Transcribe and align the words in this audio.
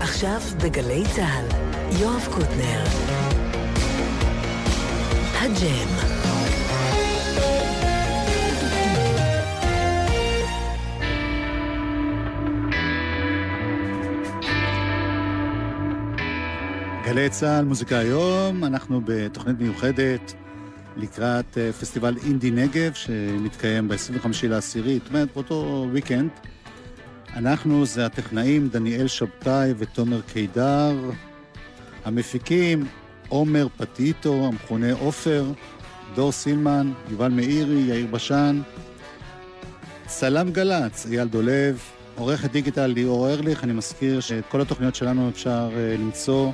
עכשיו 0.00 0.40
בגלי 0.64 1.02
צה"ל, 1.14 1.46
יואב 2.00 2.28
קוטנר. 2.34 2.84
הג'ם. 5.34 5.88
גלי 17.04 17.30
צה"ל, 17.30 17.64
מוזיקה 17.64 17.98
היום, 17.98 18.64
אנחנו 18.64 19.00
בתוכנית 19.04 19.60
מיוחדת 19.60 20.34
לקראת 20.96 21.58
אה, 21.58 21.72
פסטיבל 21.72 22.16
אינדי 22.26 22.50
נגב, 22.50 22.94
שמתקיים 22.94 23.88
ב-25 23.88 24.26
לעשירי, 24.42 24.98
זאת 24.98 25.08
אומרת, 25.08 25.28
באותו 25.34 25.86
ויקנד. 25.92 26.30
אנחנו 27.36 27.86
זה 27.86 28.06
הטכנאים 28.06 28.68
דניאל 28.68 29.06
שבתאי 29.06 29.72
ותומר 29.78 30.20
קידר, 30.20 30.96
המפיקים 32.04 32.86
עומר 33.28 33.66
פטיטו, 33.76 34.46
המכונה 34.46 34.92
עופר, 34.92 35.44
דור 36.14 36.32
סילמן, 36.32 36.92
יובל 37.10 37.28
מאירי, 37.28 37.80
יאיר 37.80 38.06
בשן, 38.06 38.60
צלם 40.06 40.50
גל"צ, 40.50 41.06
אייל 41.06 41.28
דולב, 41.28 41.80
עורכת 42.16 42.50
דיגיטל 42.50 42.86
ליאור 42.86 43.28
ארליך, 43.28 43.64
אני 43.64 43.72
מזכיר 43.72 44.20
שאת 44.20 44.44
כל 44.48 44.60
התוכניות 44.60 44.94
שלנו 44.94 45.28
אפשר 45.28 45.70
uh, 45.72 46.00
למצוא 46.00 46.52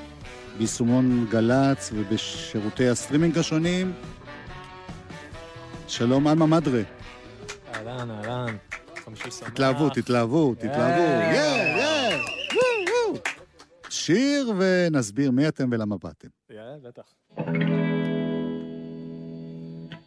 ביישומון 0.59 1.27
גל"צ 1.31 1.91
ובשירותי 1.95 2.89
הסטרימינג 2.89 3.39
השונים. 3.39 3.93
שלום, 5.89 6.27
עלמה 6.27 6.47
מדרה. 6.47 6.83
אהלן, 7.75 8.11
אהלן. 8.11 8.57
חמישי 9.05 9.31
שמח. 9.31 9.49
התלהבות, 9.49 9.97
התלהבות, 9.97 10.59
התלהבות. 10.59 11.23
יא, 11.33 11.37
יא! 11.37 12.17
וואו, 12.55 13.11
וואו. 13.11 13.21
שיר 13.91 14.53
ונסביר 14.59 15.31
מי 15.31 15.49
אתם 15.49 15.69
ולמה 15.73 15.97
באתם. 15.99 16.29
יאללה, 16.51 16.77
בטח. 16.83 17.15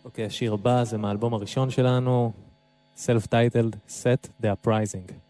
אוקיי, 0.06 0.25
השיר 0.25 0.53
הבא 0.53 0.84
זה 0.84 0.98
מהאלבום 0.98 1.34
הראשון 1.34 1.70
שלנו, 1.70 2.31
Self-Titled 2.98 3.75
Set 3.88 4.30
the 4.42 4.45
Uprising. 4.45 5.27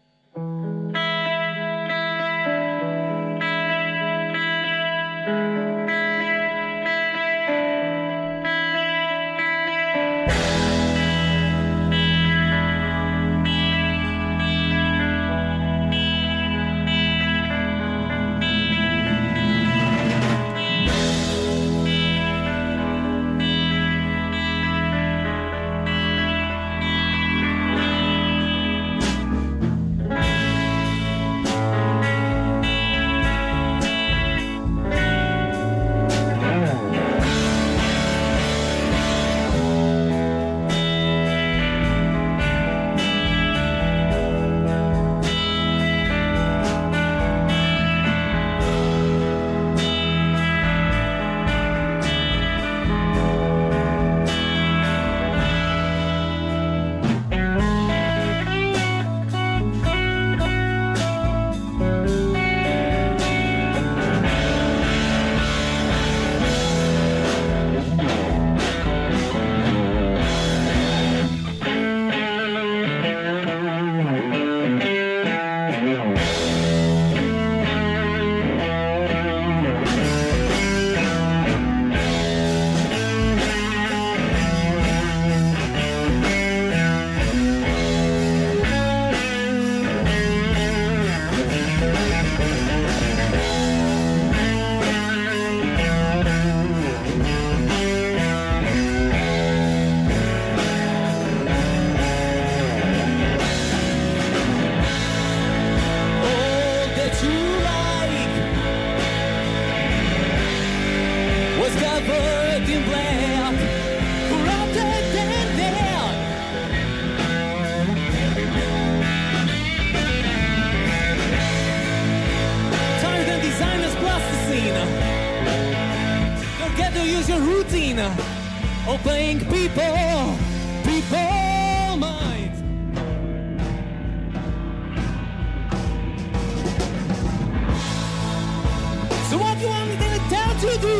Do? 140.80 140.98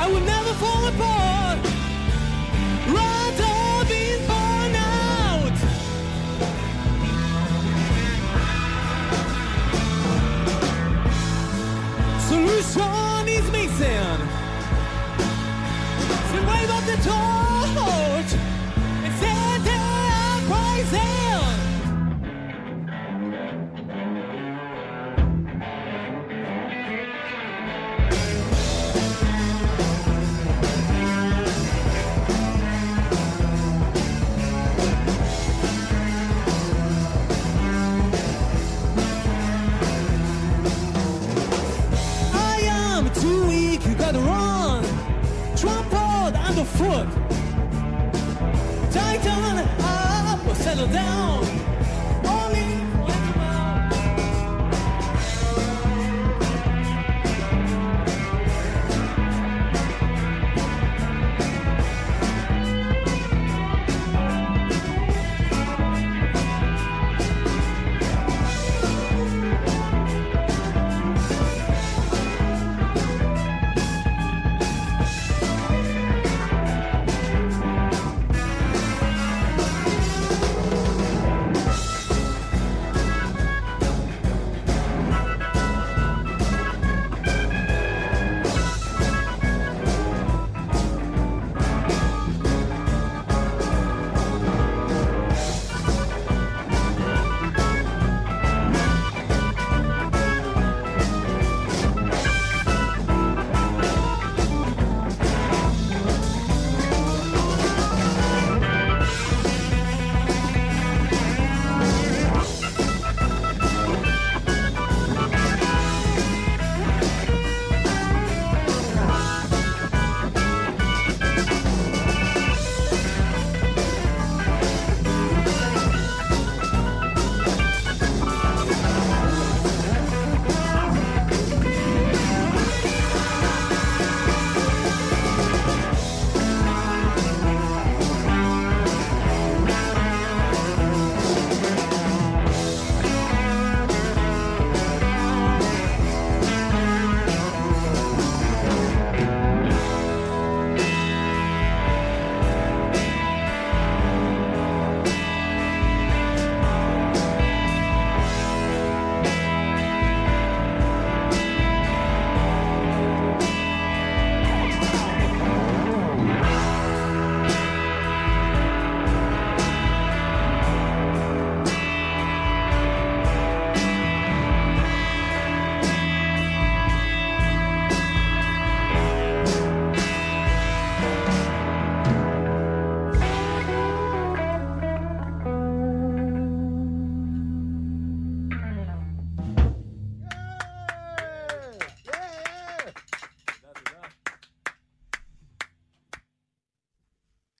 I 0.00 0.06
will 0.06 0.20
never 0.20 0.52
fall 0.54 0.86
apart. 0.86 1.58
Rather 2.98 3.84
be 3.88 4.02
born 4.26 4.72
out. 4.76 5.58
Solution 12.28 13.28
is 13.28 13.50
missing. 13.50 14.20
So 16.30 16.38
wave 16.48 16.70
up 16.70 16.84
the 16.84 16.98
torch 17.08 18.32
and 19.04 19.64
the 19.64 19.78
uprising. 20.34 21.17
Tighten 48.90 49.58
up 49.82 50.46
or 50.46 50.54
settle 50.54 50.86
down. 50.86 51.67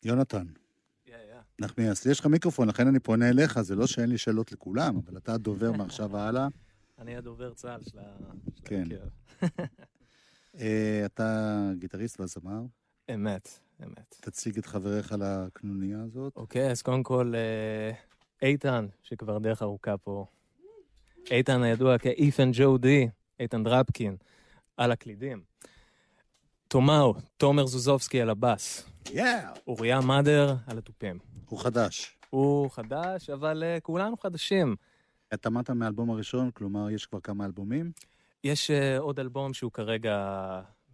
יונתן, 0.08 0.46
נחמיאס, 1.60 2.06
יש 2.06 2.20
לך 2.20 2.26
מיקרופון, 2.26 2.69
לכן 2.69 2.87
אני 2.87 3.00
פונה 3.00 3.28
אליך, 3.28 3.60
זה 3.60 3.75
לא 3.75 3.87
שאין 3.87 4.10
לי 4.10 4.19
שאלות 4.19 4.52
לכולם, 4.52 4.96
אבל 4.96 5.16
אתה 5.16 5.34
הדובר 5.34 5.72
מעכשיו 5.72 6.10
והלאה. 6.10 6.49
אני 6.99 7.16
הדובר 7.16 7.55
צה"ל 7.55 7.81
של 7.82 7.99
ה... 7.99 8.16
כן. 8.64 8.84
אה, 10.60 11.02
אתה 11.06 11.60
גיטריסט 11.78 12.20
והזמר, 12.20 12.60
אמת, 13.14 13.58
אמת. 13.84 14.16
תציג 14.20 14.58
את 14.58 14.66
חבריך 14.66 15.14
לקנוניה 15.19 16.02
הזאת. 16.02 16.37
אוקיי, 16.37 16.70
אז 16.70 16.82
קודם 16.82 17.02
כל, 17.02 17.32
אה, 17.37 17.93
איתן, 18.49 18.87
שכבר 19.02 19.38
דרך 19.38 19.62
ארוכה 19.62 19.96
פה. 19.96 20.26
איתן 21.31 21.62
הידוע 21.62 21.99
כאית'ן 21.99 22.50
ג'ו 22.52 22.78
די, 22.78 23.08
איתן 23.40 23.64
דרפקין, 23.64 24.16
על 24.76 24.93
הקלידים. 24.93 25.43
תומאו, 26.69 27.15
תומר 27.37 27.67
זוזובסקי 27.67 28.20
על 28.20 28.31
הבאס. 28.31 28.88
יאה! 29.12 29.53
אוריה 29.67 30.00
מאדר 30.00 30.56
על 30.67 30.79
התופים. 30.79 31.19
הוא 31.49 31.59
חדש. 31.61 32.17
הוא 32.31 32.70
חדש, 32.70 33.31
אבל 33.31 33.62
אה, 33.67 33.81
כולנו 33.81 34.17
חדשים. 34.17 34.76
אתה 35.35 35.49
אמרת 35.49 35.70
מהאלבום 35.70 36.11
הראשון, 36.11 36.50
כלומר, 36.50 36.91
יש 36.91 37.06
כבר 37.06 37.20
כמה 37.20 37.44
אלבומים. 37.44 37.93
יש 38.44 38.70
uh, 38.70 39.00
עוד 39.00 39.20
אלבום 39.20 39.55
שהוא 39.55 39.73
כרגע 39.73 40.17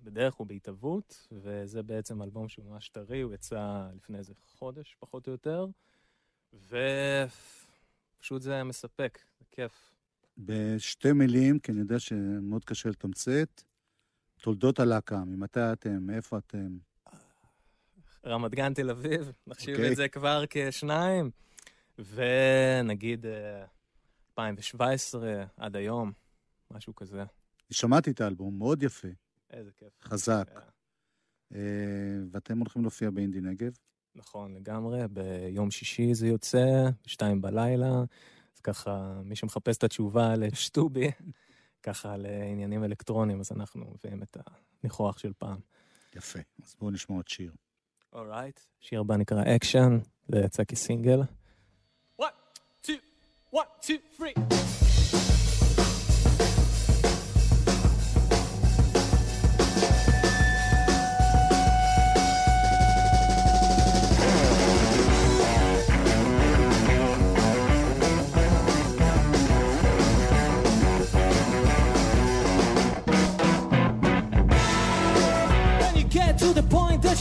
בדרך, 0.02 0.34
הוא 0.34 0.46
בהתהוות, 0.46 1.28
וזה 1.32 1.82
בעצם 1.82 2.22
אלבום 2.22 2.48
שהוא 2.48 2.64
ממש 2.64 2.88
טרי, 2.88 3.20
הוא 3.20 3.34
יצא 3.34 3.86
לפני 3.96 4.18
איזה 4.18 4.34
חודש, 4.58 4.96
פחות 5.00 5.26
או 5.26 5.32
יותר, 5.32 5.66
ופשוט 8.18 8.42
זה 8.42 8.64
מספק, 8.64 9.18
זה 9.38 9.44
כיף. 9.50 9.90
בשתי 10.38 11.12
מילים, 11.12 11.58
כי 11.58 11.72
אני 11.72 11.80
יודע 11.80 11.98
שמאוד 11.98 12.64
קשה 12.64 12.88
לתמצת, 12.88 13.62
תולדות 14.44 14.80
הלהקה, 14.80 15.24
ממתי 15.26 15.60
אתם, 15.72 16.06
מאיפה 16.06 16.38
אתם. 16.38 16.76
רמת 18.26 18.54
גן, 18.54 18.74
תל 18.74 18.90
אביב, 18.90 19.32
נחשיב 19.46 19.74
אוקיי. 19.74 19.90
את 19.90 19.96
זה 19.96 20.08
כבר 20.08 20.44
כשניים, 20.50 21.30
ונגיד 21.98 23.26
אה, 23.26 23.64
2017 24.30 25.44
עד 25.56 25.76
היום, 25.76 26.12
משהו 26.70 26.94
כזה. 26.94 27.24
שמעתי 27.70 28.10
את 28.10 28.20
האלבום, 28.20 28.58
מאוד 28.58 28.82
יפה, 28.82 29.08
איזה 29.50 29.70
כיף. 29.76 29.92
חזק. 30.02 30.50
אה, 30.56 30.60
אה, 31.54 31.60
ואתם 32.30 32.58
הולכים 32.58 32.82
להופיע 32.82 33.10
באינדי 33.10 33.40
נגב. 33.40 33.72
נכון, 34.14 34.54
לגמרי. 34.54 35.00
ביום 35.10 35.70
שישי 35.70 36.14
זה 36.14 36.26
יוצא, 36.26 36.90
בשתיים 37.06 37.40
בלילה. 37.40 38.04
אז 38.54 38.60
ככה, 38.62 39.20
מי 39.24 39.36
שמחפש 39.36 39.76
את 39.76 39.84
התשובה 39.84 40.36
לשטובי, 40.36 41.10
ככה 41.84 42.16
לעניינים 42.16 42.84
אלקטרוניים, 42.84 43.40
אז 43.40 43.52
אנחנו 43.52 43.84
מביאים 43.94 44.22
את 44.22 44.36
הניחוח 44.82 45.18
של 45.18 45.32
פעם. 45.38 45.58
יפה, 46.16 46.38
אז 46.64 46.76
בואו 46.80 46.90
נשמע 46.90 47.16
עוד 47.16 47.28
שיר. 47.28 47.52
alright, 48.12 48.58
right. 48.58 48.62
שיר 48.80 49.00
הבא 49.00 49.16
נקרא 49.16 49.42
אקשן, 49.56 49.98
זה 50.28 50.38
יצא 50.38 50.64
כסינגל. 50.64 51.20
1, 51.20 51.28
2, 52.82 52.98
1, 53.54 53.82
2, 53.82 54.00
3 54.16 54.93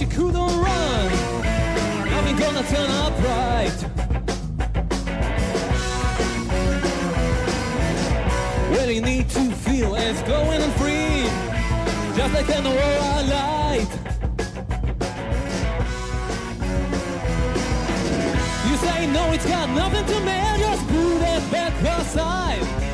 that 0.05 0.15
you 0.15 0.23
couldn't 0.23 0.59
run, 0.59 1.11
nothing 2.09 2.35
gonna 2.37 2.63
turn 2.63 2.89
up 2.91 3.13
right. 3.23 3.77
Well, 8.71 8.89
you 8.89 9.01
need 9.01 9.29
to 9.29 9.51
feel 9.51 9.95
it's 9.95 10.21
going 10.23 10.61
and 10.61 10.73
free, 10.73 11.27
just 12.15 12.33
like 12.33 12.49
an 12.49 12.65
aurora 12.65 13.23
light. 13.29 13.89
You 18.69 18.77
say 18.77 19.07
no, 19.07 19.31
it's 19.31 19.45
got 19.45 19.69
nothing 19.69 20.05
to 20.05 20.19
just 20.59 20.87
put 20.87 21.21
it 21.21 21.51
back 21.51 21.73
aside. 21.81 22.63
Step 22.63 22.92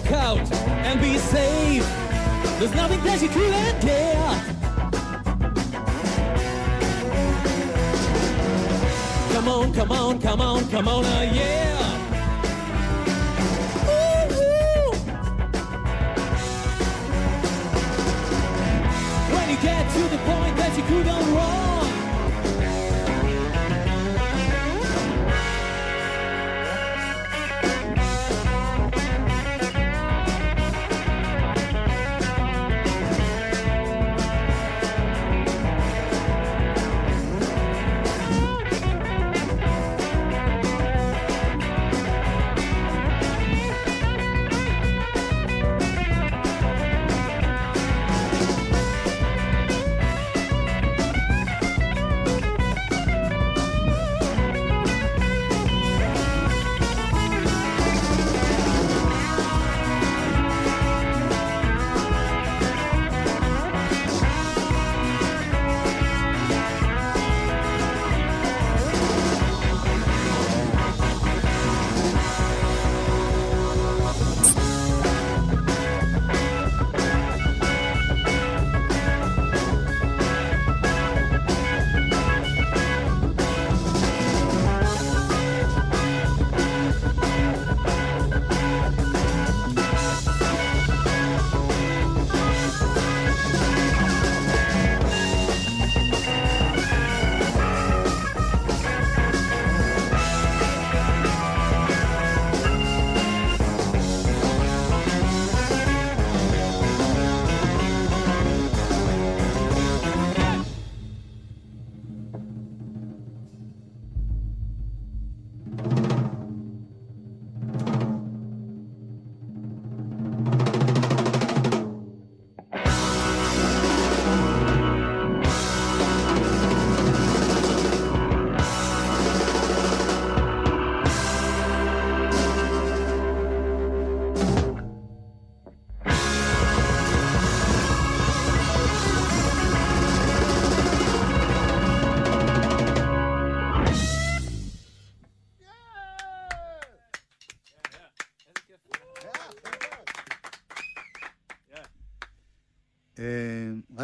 walk 0.00 0.12
out, 0.12 0.52
and 0.52 1.00
be 1.00 1.18
safe. 1.18 1.84
There's 2.58 2.74
nothing 2.74 3.02
that 3.04 3.22
you 3.22 3.28
couldn't 3.28 3.80
get. 3.80 4.44
Come 9.32 9.48
on, 9.48 9.72
come 9.72 9.92
on, 9.92 10.20
come 10.20 10.40
on, 10.40 10.68
come 10.68 10.88
on, 10.88 11.04
uh, 11.04 11.30
yeah. 11.32 11.76
Get 19.62 19.90
to 19.92 19.98
the 19.98 20.16
point 20.16 20.56
that 20.56 20.74
you 20.74 20.82
couldn't 20.84 21.34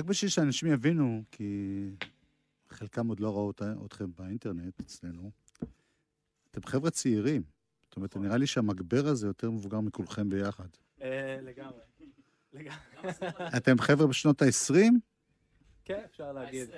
בשביל 0.06 0.30
שאנשים 0.30 0.68
יבינו, 0.68 1.22
כי 1.30 1.80
חלקם 2.70 3.08
עוד 3.08 3.20
לא 3.20 3.36
ראו 3.36 3.52
אתכם 3.86 4.06
באינטרנט 4.18 4.80
אצלנו, 4.80 5.30
אתם 6.50 6.62
חבר'ה 6.66 6.90
צעירים. 6.90 7.42
זאת 7.88 7.96
אומרת, 7.96 8.16
נראה 8.16 8.36
לי 8.36 8.46
שהמגבר 8.46 9.06
הזה 9.06 9.26
יותר 9.26 9.50
מבוגר 9.50 9.80
מכולכם 9.80 10.28
ביחד. 10.28 10.68
אה, 11.02 11.38
לגמרי. 11.42 11.80
לגמרי. 12.52 12.78
אתם 13.56 13.78
חבר'ה 13.78 14.06
בשנות 14.06 14.42
ה-20? 14.42 14.74
כן, 15.84 16.00
אפשר 16.10 16.32
להגיד. 16.32 16.68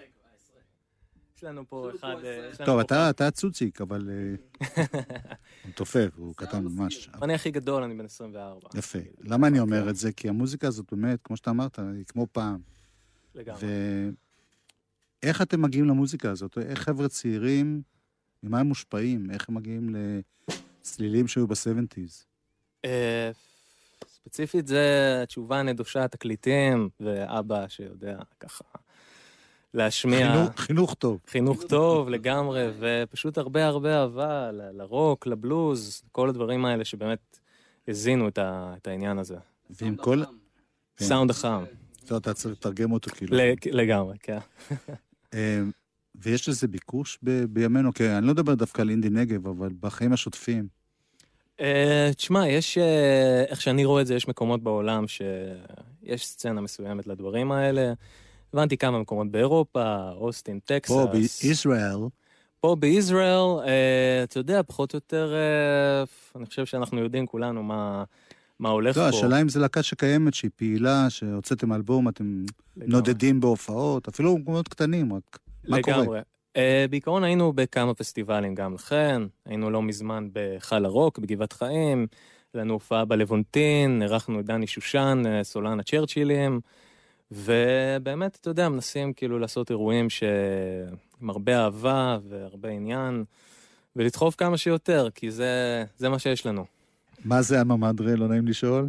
יש 1.37 1.45
לנו 1.45 1.69
פה 1.69 1.91
אחד... 1.97 2.17
אה, 2.25 2.51
טוב, 2.65 2.81
אתה 2.81 3.31
צוציק, 3.31 3.81
אבל 3.81 4.11
אה, 4.11 4.67
הוא 5.65 5.73
תופף, 5.75 6.11
הוא 6.17 6.35
קטן 6.35 6.65
ממש. 6.65 7.11
אני 7.23 7.35
הכי 7.35 7.51
גדול, 7.51 7.83
אני 7.83 7.95
בן 7.95 8.05
24. 8.05 8.69
יפה. 8.75 8.99
למה 9.21 9.47
אני 9.47 9.61
אומר 9.61 9.91
את 9.91 9.97
זה? 9.97 10.13
כי 10.13 10.29
המוזיקה 10.29 10.67
הזאת 10.67 10.93
באמת, 10.93 11.19
כמו 11.25 11.37
שאתה 11.37 11.51
אמרת, 11.51 11.79
היא 11.79 12.05
כמו 12.05 12.27
פעם. 12.33 12.61
לגמרי. 13.39 13.61
ואיך 15.23 15.43
אתם 15.43 15.63
מגיעים 15.63 15.89
למוזיקה 15.89 16.31
הזאת? 16.31 16.59
איך 16.59 16.79
חבר'ה 16.83 17.09
צעירים, 17.09 17.83
ממה 18.43 18.61
הם 18.61 18.67
מושפעים? 18.67 19.31
איך 19.31 19.49
הם 19.49 19.55
מגיעים 19.55 19.95
לצלילים 20.81 21.29
שהיו 21.29 21.47
ב-70's? 21.47 22.25
אה, 22.85 23.31
ספציפית 24.09 24.67
זה 24.67 24.85
התשובה 25.23 25.59
הנדושה, 25.61 26.09
תקליטים, 26.09 26.89
ואבא 27.01 27.69
שיודע 27.69 28.19
ככה 28.41 28.65
להשמיע. 29.75 30.33
חינוך- 30.33 30.61
חינוך 30.61 30.95
טוב. 30.95 31.21
חינוך 31.27 31.63
טוב 31.69 32.09
לגמרי, 32.09 32.67
ופשוט 32.79 33.39
הרבה 33.39 33.67
הרבה 33.67 34.01
אהבה 34.03 34.51
ל- 34.53 34.71
לרוק, 34.79 35.27
לבלוז, 35.27 36.03
כל 36.13 36.29
הדברים 36.29 36.65
האלה 36.65 36.85
שבאמת 36.85 37.39
הזינו 37.89 38.29
את, 38.29 38.39
ה, 38.39 38.75
את 38.77 38.87
העניין 38.87 39.19
הזה. 39.19 39.37
ועם 39.71 39.97
כל... 39.97 40.23
סאונד 41.01 41.31
החם, 41.31 41.65
אתה 42.17 42.35
צריך 42.35 42.55
לתרגם 42.59 42.93
אותו 42.93 43.11
כאילו. 43.11 43.37
לגמרי, 43.73 44.17
כן. 44.23 44.39
אה, 45.35 45.61
ויש 46.15 46.49
לזה 46.49 46.69
ביקוש 46.69 47.19
ב- 47.23 47.45
בימינו, 47.45 47.95
כי 47.95 48.09
אני 48.09 48.27
לא 48.27 48.33
מדבר 48.33 48.55
דווקא 48.55 48.83
על 48.83 48.91
אינדי 48.91 49.11
נגב, 49.11 49.47
אבל 49.47 49.69
בחיים 49.81 50.13
השוטפים. 50.13 50.69
אה, 51.61 52.11
תשמע, 52.17 52.49
יש, 52.49 52.79
אה, 52.79 53.45
איך 53.49 53.61
שאני 53.61 53.85
רואה 53.85 54.03
את 54.03 54.07
זה, 54.07 54.15
יש 54.15 54.29
מקומות 54.29 54.63
בעולם 54.63 55.05
שיש 55.09 56.27
סצנה 56.27 56.61
מסוימת 56.61 57.07
לדברים 57.07 57.53
האלה. 57.53 57.93
הבנתי 58.55 58.77
כמה 58.77 58.99
מקומות 58.99 59.31
באירופה, 59.31 60.11
אוסטין, 60.11 60.59
טקסס. 60.65 60.93
פה 60.93 61.07
בישראל, 61.13 61.97
פה 62.61 62.77
בישראל, 62.77 63.67
אה, 63.67 64.23
אתה 64.23 64.39
יודע, 64.39 64.63
פחות 64.63 64.93
או 64.93 64.97
יותר, 64.97 65.35
אה, 65.35 66.05
אני 66.37 66.47
חושב 66.47 66.67
שאנחנו 66.67 67.01
יודעים 67.01 67.27
כולנו 67.27 67.63
מה, 67.63 68.05
מה 68.61 68.69
הולך 68.69 68.97
לא, 68.97 69.03
פה. 69.03 69.09
השאלה 69.09 69.41
אם 69.41 69.49
זו 69.49 69.61
להקה 69.61 69.83
שקיימת, 69.83 70.35
שהיא 70.35 70.51
פעילה, 70.57 71.11
שהוצאתם 71.11 71.73
אלבום, 71.73 72.09
אתם 72.09 72.45
לגמרי. 72.77 72.93
נודדים 72.93 73.41
בהופעות, 73.41 74.09
אפילו 74.09 74.37
במקומות 74.37 74.69
קטנים, 74.69 75.13
רק 75.13 75.39
מה 75.69 75.83
קורה? 75.83 75.97
לגמרי. 75.99 76.21
Uh, 76.55 76.61
בעיקרון 76.91 77.25
היינו 77.25 77.53
בכמה 77.53 77.95
פסטיבלים 77.95 78.55
גם 78.55 78.75
לכן, 78.75 79.23
היינו 79.47 79.71
לא 79.71 79.83
מזמן 79.83 80.29
בהיכל 80.33 80.85
הרוק 80.85 81.19
בגבעת 81.19 81.53
חיים, 81.53 82.07
לנו 82.55 82.73
הופעה 82.73 83.05
בלוונטין, 83.05 84.03
אירחנו 84.03 84.41
את 84.41 84.45
דני 84.45 84.67
שושן, 84.67 85.23
אה, 85.27 85.45
סולן 85.45 85.81
הצ'רצ'ילים, 85.81 86.61
ובאמת, 87.31 88.39
אתה 88.41 88.51
יודע, 88.51 88.69
מנסים 88.69 89.13
כאילו 89.13 89.39
לעשות 89.39 89.71
אירועים 89.71 90.11
ש... 90.11 90.23
עם 91.23 91.31
הרבה 91.31 91.59
אהבה 91.65 92.19
והרבה 92.29 92.69
עניין, 92.69 93.25
ולדחוף 93.97 94.35
כמה 94.35 94.57
שיותר, 94.57 95.09
כי 95.15 95.31
זה, 95.31 95.85
זה 95.97 96.09
מה 96.09 96.19
שיש 96.19 96.47
לנו. 96.47 96.78
מה 97.25 97.43
זה 97.43 97.61
עלמה 97.61 97.77
מדרה? 97.77 98.17
לא 98.17 98.29
נעים 98.29 98.47
לשאול. 98.47 98.89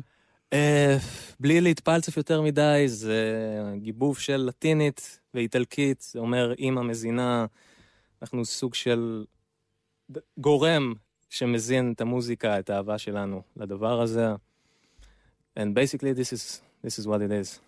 Uh, 0.53 0.57
בלי 1.39 1.61
להתפלצף 1.61 2.17
יותר 2.17 2.41
מדי, 2.41 2.83
זה 2.87 3.33
גיבוב 3.77 4.19
של 4.19 4.37
לטינית 4.37 5.19
ואיטלקית, 5.33 6.01
זה 6.01 6.19
אומר 6.19 6.53
אימא 6.53 6.81
מזינה, 6.81 7.45
אנחנו 8.21 8.45
סוג 8.45 8.73
של 8.73 9.25
גורם 10.37 10.93
שמזין 11.29 11.93
את 11.95 12.01
המוזיקה, 12.01 12.59
את 12.59 12.69
האהבה 12.69 12.97
שלנו 12.97 13.41
לדבר 13.57 14.01
הזה. 14.01 14.27
And 15.59 15.73
basically 15.73 16.13
this 16.19 16.33
is, 16.33 16.61
this 16.85 16.99
is 16.99 17.05
what 17.05 17.19
it 17.19 17.31
is, 17.31 17.59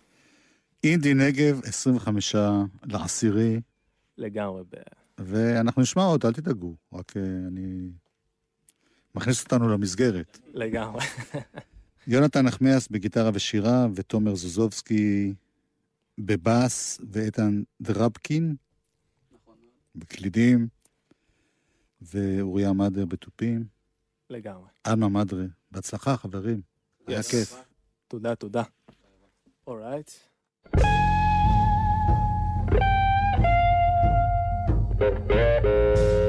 אינדי 0.84 1.14
נגב, 1.14 1.60
25 1.64 2.34
לעשירי, 2.84 3.60
לגמרי. 4.18 4.62
ואנחנו 5.18 5.82
נשמע 5.82 6.04
עוד, 6.04 6.26
אל 6.26 6.32
תדאגו, 6.32 6.74
רק 6.92 7.16
אה, 7.16 7.22
אני 7.22 7.90
מכניס 9.14 9.44
אותנו 9.44 9.68
למסגרת. 9.68 10.38
לגמרי. 10.54 11.00
יונתן 12.06 12.44
נחמיאס 12.46 12.88
בגיטרה 12.88 13.30
ושירה, 13.34 13.86
ותומר 13.94 14.34
זוזובסקי 14.34 15.34
בבאס, 16.18 17.00
ואיתן 17.10 17.62
דרבקין 17.80 18.56
בקלידים, 19.94 20.68
ואוריה 22.02 22.72
מדר 22.72 23.04
בתופים. 23.04 23.64
לגמרי. 24.30 24.68
עלמה 24.84 25.08
מדרה, 25.08 25.44
בהצלחה 25.70 26.16
חברים, 26.16 26.60
היה 27.06 27.20
Yes. 27.20 27.30
כיף. 27.30 27.54
תודה, 28.08 28.34
תודה. 28.34 28.62
אורייט. 29.66 30.10
This 34.98 36.21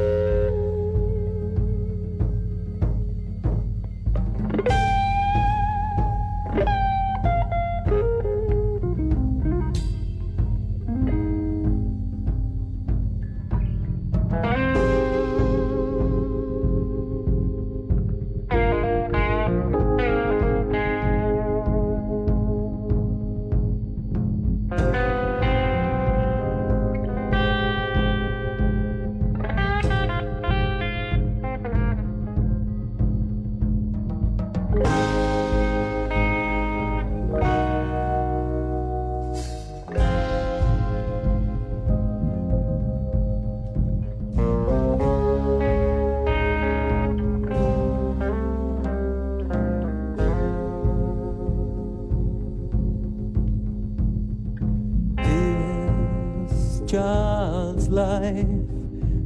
life 58.24 58.48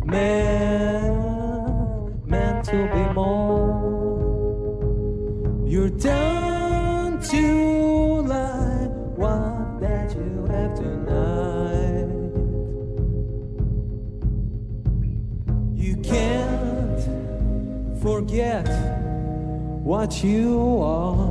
meant, 0.05 1.17
meant 2.27 2.65
to 2.65 2.77
be 2.93 3.13
more. 3.13 3.85
You're 5.67 5.89
down 5.89 7.21
to 7.21 8.21
like 8.21 8.91
what 9.21 9.79
that 9.81 10.15
you 10.15 10.45
have 10.49 10.73
tonight. 10.75 12.09
You 15.75 15.95
can't 15.97 17.01
forget 18.01 18.67
what 19.83 20.23
you 20.23 20.81
are. 20.81 21.26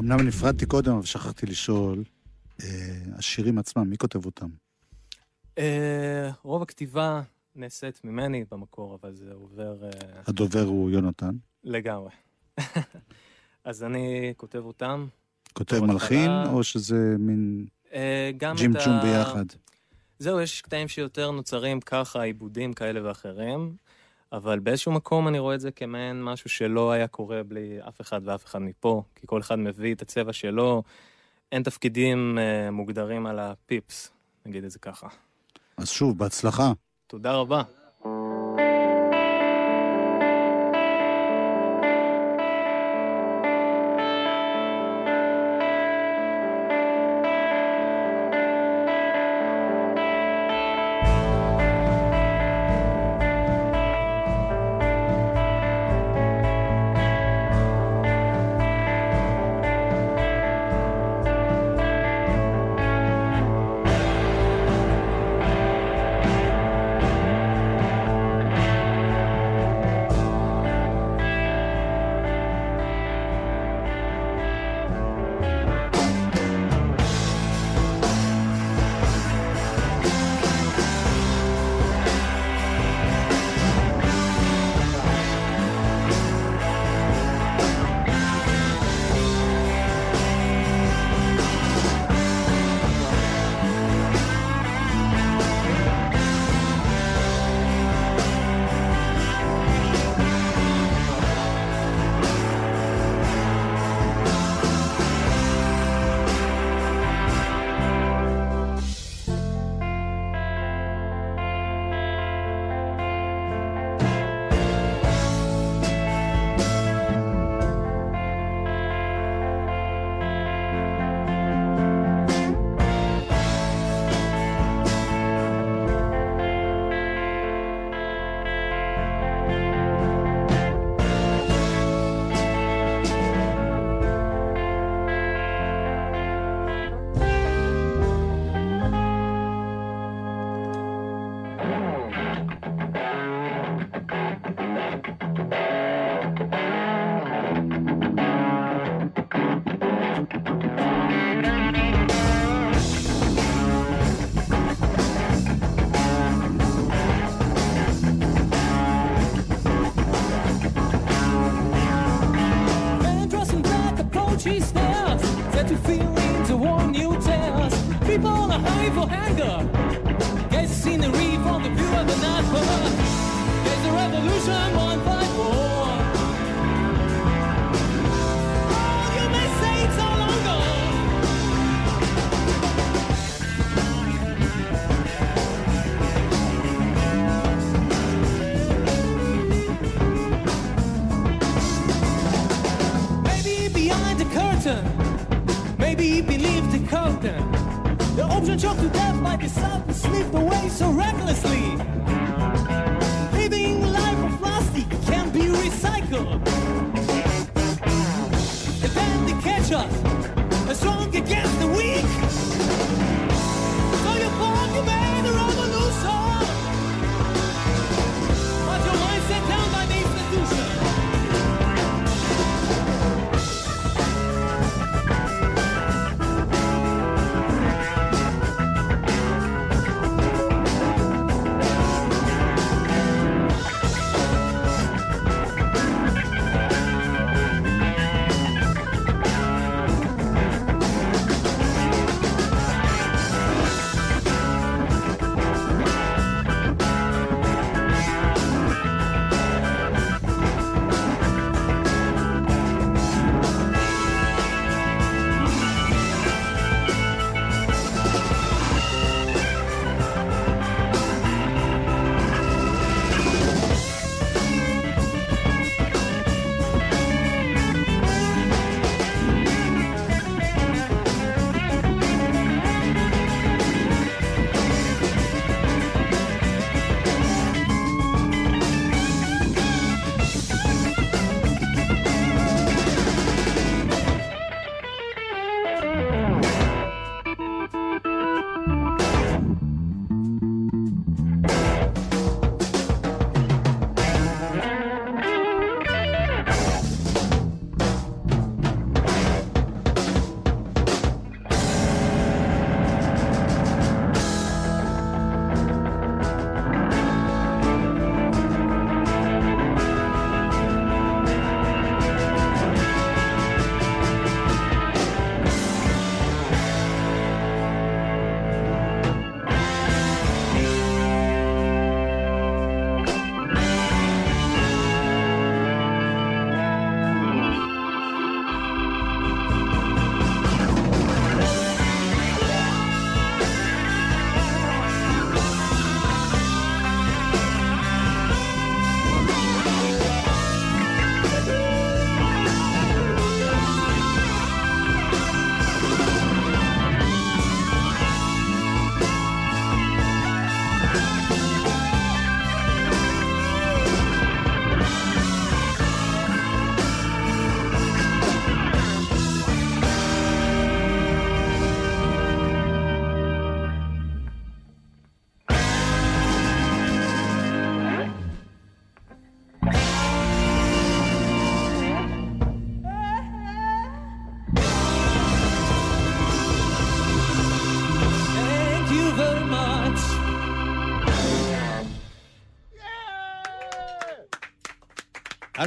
אמנם 0.00 0.20
נפרדתי 0.20 0.66
קודם, 0.66 0.92
אבל 0.92 1.06
שכחתי 1.06 1.46
לשאול, 1.46 2.04
אה, 2.62 2.66
השירים 3.18 3.58
עצמם, 3.58 3.90
מי 3.90 3.96
כותב 3.98 4.26
אותם? 4.26 4.48
אה, 5.58 6.30
רוב 6.42 6.62
הכתיבה 6.62 7.22
נעשית 7.56 8.04
ממני 8.04 8.44
במקור, 8.50 8.98
אבל 9.02 9.14
זה 9.14 9.32
עובר 9.32 9.84
אה, 9.84 9.90
הדובר 10.26 10.62
הוא 10.62 10.90
יונתן. 10.90 11.30
לגמרי. 11.64 12.10
אז 13.64 13.82
אני 13.84 14.32
כותב 14.36 14.58
אותם. 14.58 15.06
כותב 15.52 15.80
מלחין, 15.80 16.30
התחלה- 16.30 16.52
או 16.52 16.64
שזה 16.64 17.14
מין 17.18 17.66
אה, 17.92 18.30
צ'ום 18.56 18.92
ה... 18.92 19.02
ביחד? 19.02 19.44
זהו, 20.18 20.40
יש 20.40 20.62
קטעים 20.62 20.88
שיותר 20.88 21.30
נוצרים 21.30 21.80
ככה, 21.80 22.22
עיבודים 22.22 22.72
כאלה 22.72 23.08
ואחרים, 23.08 23.76
אבל 24.32 24.58
באיזשהו 24.58 24.92
מקום 24.92 25.28
אני 25.28 25.38
רואה 25.38 25.54
את 25.54 25.60
זה 25.60 25.70
כמעין 25.70 26.24
משהו 26.24 26.50
שלא 26.50 26.92
היה 26.92 27.08
קורה 27.08 27.42
בלי 27.42 27.78
אף 27.88 28.00
אחד 28.00 28.20
ואף 28.24 28.44
אחד 28.44 28.58
מפה, 28.58 29.02
כי 29.14 29.26
כל 29.26 29.40
אחד 29.40 29.58
מביא 29.58 29.94
את 29.94 30.02
הצבע 30.02 30.32
שלו, 30.32 30.82
אין 31.52 31.62
תפקידים 31.62 32.38
אה, 32.38 32.70
מוגדרים 32.70 33.26
על 33.26 33.38
הפיפס, 33.38 34.10
נגיד 34.46 34.64
את 34.64 34.70
זה 34.70 34.78
ככה. 34.78 35.08
אז 35.76 35.88
שוב, 35.88 36.18
בהצלחה. 36.18 36.72
תודה 37.06 37.32
רבה. 37.32 37.62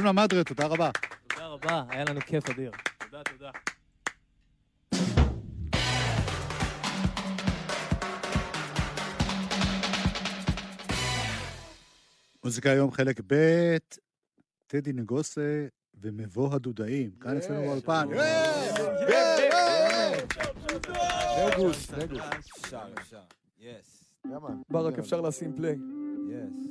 אלמה 0.06 0.22
מדרה, 0.24 0.44
תודה 0.44 0.66
רבה. 0.66 0.90
תודה 1.28 1.46
רבה, 1.46 1.82
היה 1.88 2.04
לנו 2.04 2.20
כיף 2.20 2.50
אדיר. 2.50 2.70
תודה, 2.98 3.22
תודה. 3.22 3.50
מוזיקה 12.44 12.70
היום 12.70 12.90
חלק 12.90 13.20
ב', 13.26 13.76
טדי 14.66 14.92
נגוסה 14.92 15.66
ומבוא 15.94 16.54
הדודאים. 16.54 17.10
כאן 17.20 17.36
אצלנו 17.36 17.60
באולפן. 17.60 18.08
נגוס, 21.52 21.90
נגוס. 21.90 22.20
אפשר, 22.64 22.86
אפשר. 22.98 23.22
יס. 23.58 24.14
ברק, 24.70 24.98
אפשר 24.98 25.20
לשים 25.20 25.56
פליי. 25.56 25.76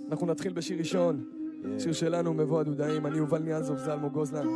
אנחנו 0.09 0.27
נתחיל 0.27 0.53
בשיר 0.53 0.77
ראשון, 0.77 1.42
שיר 1.79 1.93
שלנו, 1.93 2.33
מבוא 2.33 2.61
הדודאים, 2.61 3.05
אני 3.05 3.17
יובל 3.17 3.39
ניאזוב, 3.39 3.77
זה 3.77 3.93
אלמוג 3.93 4.13
גוזלן. 4.13 4.47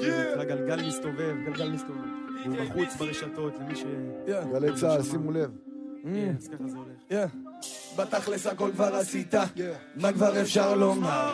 שיר 0.00 0.32
נקרא 0.32 0.44
גלגל 0.44 0.86
מסתובב, 0.88 1.34
גלגל 1.46 1.70
מסתובב. 1.70 2.00
הוא 2.44 2.56
בחוץ 2.56 2.96
ברשתות, 2.98 3.52
למי 3.60 3.76
ש... 3.76 3.84
יא, 4.26 4.40
גלי 4.52 4.72
צה"ל, 4.74 5.02
שימו 5.02 5.30
לב. 5.32 5.50
כן, 6.02 6.34
אז 6.38 6.48
ככה 6.48 6.68
זה 6.68 6.76
הולך. 6.76 7.30
בתכלס 7.96 8.46
הכל 8.46 8.70
כבר 8.72 8.94
עשית, 8.94 9.34
מה 9.96 10.12
כבר 10.12 10.40
אפשר 10.40 10.74
לומר? 10.74 11.32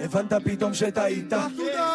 הבנת 0.00 0.32
פתאום 0.44 0.74
שטעית, 0.74 1.32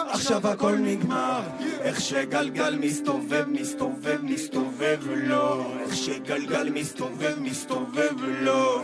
עכשיו 0.10 0.48
הכל 0.48 0.76
נגמר. 0.76 1.41
איך 1.80 2.02
שגלגל 2.02 2.78
מסתובב, 2.80 3.46
מסתובב, 3.48 4.20
מסתובב 4.24 5.00
לו. 5.15 5.63
איך 5.80 5.96
שגלגל 5.96 6.70
מסתובב, 6.70 7.36
מסתובב 7.39 8.15
לו. 8.41 8.84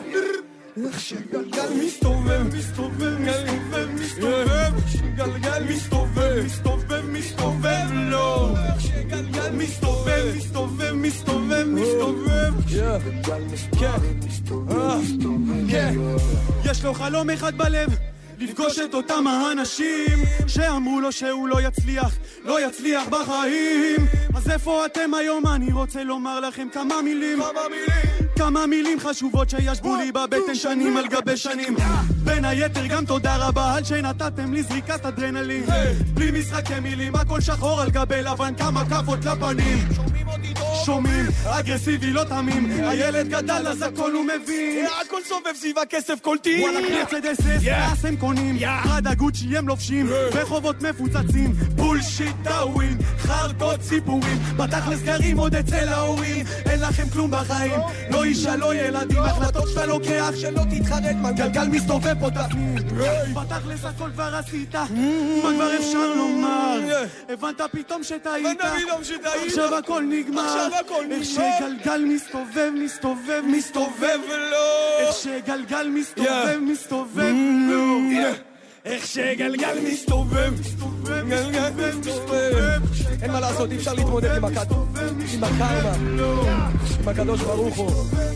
איך 0.86 1.00
שגלגל 1.00 1.70
מסתובב, 1.86 2.42
מסתובב, 2.58 3.18
מסתובב, 3.20 3.88
מסתובב, 3.94 4.72
גלגל 5.16 5.64
מסתובב, 5.70 6.44
מסתובב, 6.46 7.02
מסתובב 7.12 7.86
לו, 7.94 8.50
איך 8.58 8.82
שגלגל 8.82 9.52
מסתובב, 9.52 10.34
מסתובב, 10.38 10.94
מסתובב, 10.94 11.66
מסתובב, 11.68 12.54
כן, 13.80 14.00
אה, 14.72 14.98
כן, 15.70 15.94
יש 16.66 16.86
לו 16.86 16.94
חלום 16.94 17.30
אחד 17.30 17.58
בלב, 17.58 17.90
לפגוש 18.40 18.80
את 18.80 18.94
אותם 18.94 19.28
האנשים 19.28 20.20
שאמרו 20.48 21.02
לו 21.02 21.12
שהוא 21.12 21.48
לא 21.48 21.62
יצליח, 21.62 22.16
לא 22.46 22.68
יצליח 22.68 23.08
בחיים. 23.08 24.08
אז 24.36 24.50
איפה 24.50 24.86
אתם 24.86 25.14
היום? 25.14 25.48
אני 25.48 25.72
רוצה 25.72 26.04
לומר 26.04 26.40
לכם 26.40 26.68
כמה 26.74 27.02
מילים. 27.04 27.40
כמה 27.40 27.62
מילים? 27.70 28.30
כמה 28.38 28.68
מילים 28.68 29.00
חשובות 29.00 29.50
שישבו 29.50 29.96
לי 29.96 30.12
בבטן 30.12 30.56
שנים 30.56 30.98
על 30.98 31.08
גבי 31.08 31.38
שנים. 31.38 31.76
בין 32.24 32.46
היתר 32.46 32.88
גם 32.88 33.06
תודה 33.06 33.48
רבה 33.48 33.76
על 33.76 33.84
שנתתם 33.84 34.54
לי 34.54 34.64
זריקת 34.64 35.06
אדרנלין. 35.06 35.64
בלי 36.14 36.40
משחקי 36.40 36.80
מילים 36.80 37.16
הכל 37.16 37.42
שחור 37.42 37.82
על 37.82 37.90
גבי 37.90 38.22
לבן 38.22 38.56
כמה 38.56 38.90
כאפות 38.90 39.20
לפנים 39.26 40.17
שומעים, 40.88 41.26
אגרסיבי 41.46 42.12
לא 42.12 42.24
תמים. 42.24 42.72
הילד 42.72 43.30
גדל 43.30 43.68
אז 43.68 43.82
הכל 43.82 44.12
הוא 44.12 44.26
מבין. 44.26 44.86
הכל 45.02 45.22
סובב 45.28 45.56
סביב 45.56 45.80
הכסף 45.80 46.20
קולטים 46.22 46.62
וואלה 46.62 46.80
מרצדס 46.82 47.40
אס 47.70 48.06
הם 48.06 48.16
קונים. 48.16 48.58
פראדה 48.84 49.14
גוצ'י 49.14 49.58
הם 49.58 49.68
לובשים. 49.68 50.08
רחובות 50.34 50.82
מפוצצים 50.82 51.54
בולשיט 51.98 52.36
דאווין 52.44 52.98
חרטות 53.18 53.82
סיפורים 53.82 54.38
בתכלס 54.58 55.02
גרים 55.02 55.38
עוד 55.38 55.56
אצל 55.56 55.88
ההורים 55.88 56.46
אין 56.66 56.82
לכם 56.82 57.10
כלום 57.14 57.32
בחיים. 57.32 57.82
לא 58.12 58.24
אישה 58.24 58.56
לא 58.56 58.76
ילדים 58.76 59.18
החלטות 59.18 59.70
שאתה 59.70 59.86
לוקח 59.86 60.32
שלא 60.36 60.62
תתחרט 60.72 61.16
מה 61.22 61.32
גלגל 61.32 61.68
מסתובב 61.68 62.14
פה 62.20 62.30
תפנים 62.30 62.76
בתכלס 63.34 63.86
הכל 63.86 64.10
כבר 64.14 64.36
עשית 64.36 64.76
מה 64.76 65.50
כבר 65.56 65.76
אפשר 65.76 66.14
לומר? 66.16 66.80
הבנת 67.30 67.62
פתאום 67.72 68.04
שטעית? 68.04 68.62
עכשיו 69.46 69.76
הכל 69.76 70.04
נגמר. 70.10 70.70
איך 71.12 71.24
שגלגל 71.24 72.02
מסתובב 72.08 72.72
מסתובב 72.84 73.42
מסתובב. 73.48 74.20
לו. 74.28 74.58
איך 75.00 75.16
שגלגל 75.16 75.88
מסתובב 75.88 76.60
מסתובב 76.62 77.34
לו 77.70 78.00
איך 78.88 79.08
שגלגל 79.08 79.78
מסתובב 79.84 80.54
מסתובב 80.60 81.30
גלגל 81.30 81.72
מסתובב 82.00 82.82
אין 83.22 83.32
מה 83.32 83.40
לעשות, 83.40 83.72
אי 83.72 83.78
אפשר 83.78 83.94
להתמודד 83.94 84.36
עם 84.36 84.46
הכת, 84.46 84.72
עם 85.34 85.44
הקרמה, 85.44 85.94
עם 87.00 87.08
הקדוש 87.08 87.42
ברוך 87.42 87.78
הוא. 87.78 87.92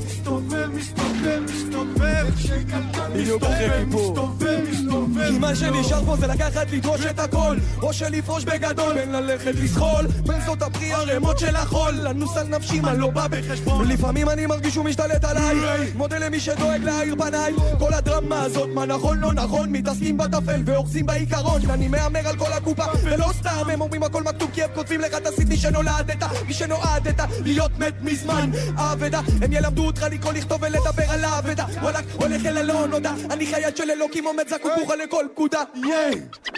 מסתובב 0.05 0.67
מסתובב 0.73 1.41
מסתובב 1.49 2.25
בדיוק 3.13 3.43
אחרי 3.43 3.69
כיפור. 3.85 4.15
כי 5.27 5.37
מה 5.39 5.55
שנשאר 5.55 6.05
פה 6.05 6.15
זה 6.15 6.27
לקחת 6.27 6.71
לדרוש 6.71 7.01
את 7.05 7.19
הכל. 7.19 7.57
או 7.81 7.93
שלפרוש 7.93 8.43
בגדול. 8.43 8.93
בין 8.93 9.11
ללכת 9.11 9.55
לזחול 9.55 10.07
בין 10.27 10.41
זאת 10.45 10.61
הפרי 10.61 10.93
ערימות 10.93 11.39
של 11.39 11.55
החול. 11.55 11.93
לנוס 11.93 12.37
על 12.37 12.47
נפשי 12.47 12.79
מה 12.79 12.93
לא 12.93 13.09
בא 13.09 13.27
בחשבון? 13.27 13.81
ולפעמים 13.81 14.29
אני 14.29 14.45
מרגיש 14.45 14.73
שהוא 14.73 14.85
משתלט 14.85 15.23
עליי. 15.23 15.55
מודה 15.95 16.17
למי 16.17 16.39
שדואג 16.39 16.83
להאיר 16.83 17.15
פניי. 17.15 17.53
כל 17.79 17.93
הדרמה 17.93 18.41
הזאת 18.41 18.69
מה 18.73 18.85
נכון 18.85 19.19
לא 19.19 19.33
נכון? 19.33 19.69
מתעסקים 19.69 20.17
בטפל 20.17 20.61
ואוחזים 20.65 21.05
בעיקרון. 21.05 21.61
אני 21.69 21.87
מהמר 21.87 22.27
על 22.27 22.37
כל 22.37 22.53
הקופה. 22.53 22.85
ולא 23.03 23.29
סתם 23.39 23.69
הם 23.73 23.81
אומרים 23.81 24.03
הכל 24.03 24.23
מכתוב 24.23 24.49
כי 24.53 24.63
הם 24.63 24.69
כותבים 24.75 25.01
לך 25.01 25.15
תסית 25.15 25.49
מי 25.49 25.57
שנולדת. 25.57 26.23
מי 26.47 26.53
שנועדת 26.53 27.21
להיות 27.43 27.71
מת 27.79 27.93
מזמן. 28.01 28.49
אבדה. 28.75 29.21
הם 29.41 29.53
ילמדו 29.53 29.85
אותך 29.85 30.05
לקרוא 30.11 30.33
לכתוב 30.33 30.61
ולדבר 30.63 31.03
על 31.09 31.25
האבדה 31.25 31.65
וואלכ 31.81 32.05
הולך 32.15 32.45
אל 32.45 32.57
הלא 32.57 32.87
נודע. 32.87 33.13
אני 33.29 33.45
חייל 33.45 33.75
של 33.75 33.91
אלוקים 33.91 34.25
עומד 34.25 34.43
זקוק 34.49 34.71
בוכה 34.81 34.95
לכל 34.95 35.25
פקודה 35.33 35.63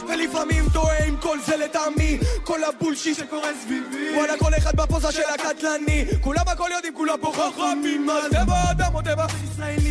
ולפעמים 0.07 0.65
טועה 0.73 1.05
עם 1.05 1.17
כל 1.17 1.37
זה 1.45 1.57
לטעמי. 1.57 2.19
כל 2.43 2.63
הבולשיט 2.63 3.17
שקורה 3.17 3.49
סביבי. 3.61 4.17
וואלה 4.17 4.37
כל 4.37 4.51
אחד 4.57 4.75
בפוזה 4.75 5.11
של 5.11 5.21
הקטלני. 5.33 6.05
כולם 6.21 6.43
הכל 6.47 6.69
יודעים 6.75 6.93
כולם 6.93 7.15
פה 7.21 7.33
חכמים. 7.35 8.05
מה 8.05 8.13
זה 8.31 8.37
באדם 8.47 8.95
או 8.95 9.01
טבע 9.01 9.25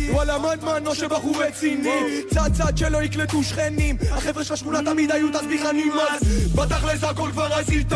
וואלה 0.09 0.37
מדמן 0.39 0.87
או 0.87 0.95
שבחור 0.95 1.43
רציני? 1.43 2.21
צד 2.29 2.49
צד 2.53 2.77
שלא 2.77 3.03
יקלטו 3.03 3.43
שכנים. 3.43 3.97
החבר'ה 4.11 4.43
של 4.43 4.53
השכונה 4.53 4.79
תמיד 4.91 5.11
היו 5.11 5.29
תסביכנים. 5.29 5.93
אז 6.11 6.53
בתכלס 6.55 7.03
הכל 7.03 7.29
כבר 7.31 7.53
עשית. 7.53 7.93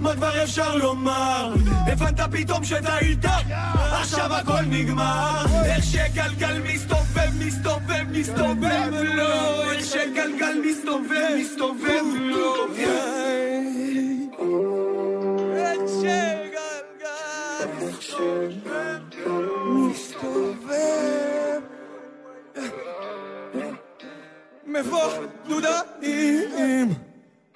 מה 0.00 0.14
כבר 0.14 0.42
אפשר 0.42 0.76
לומר? 0.76 1.54
הבנת 1.86 2.20
פתאום 2.32 2.64
שטעית? 2.64 3.24
עכשיו 3.92 4.34
הכל 4.34 4.62
נגמר. 4.62 5.44
איך 5.64 5.84
שגלגל 5.84 6.58
מסתובב 6.58 7.30
מסתובב 7.38 8.04
מסתובב 8.10 8.90
לו 9.14 9.65
איך 9.70 9.84
שגלגל 9.84 10.60
מסתובב 10.64 11.36
מסתובב 11.38 12.04
לו 12.20 12.66
שגלגל 18.00 18.86
מסתובב 19.66 20.76
מבודדים 24.66 26.46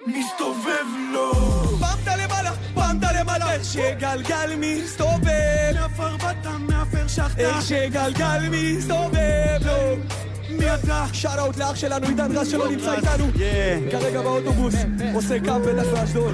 מסתובב 0.07 0.85
לו. 1.13 1.31
פעמת 1.79 2.07
למעלה, 2.07 2.51
פעמת 2.73 3.03
למעלה. 3.19 3.53
איך 3.53 3.65
שגלגל 3.65 4.53
מסתובב. 4.57 5.73
מעפר 5.73 6.17
באת 6.17 6.45
מעפר 6.59 7.07
שחטה 7.07 7.41
איך 7.41 7.61
שגלגל 7.61 8.39
מסתובב 8.51 9.65
לו 9.65 10.30
מי 10.57 10.75
אתה? 10.75 11.05
shout-out 11.13 11.57
לאח 11.57 11.75
שלנו 11.75 12.07
עידן 12.07 12.37
רז 12.37 12.51
שלא 12.51 12.69
נמצא 12.69 12.95
איתנו. 12.95 13.25
כרגע 13.91 14.21
באוטובוס 14.21 14.75
עושה 15.13 15.39
קו 15.39 15.59
בטח 15.59 15.87
באשדוד 15.93 16.33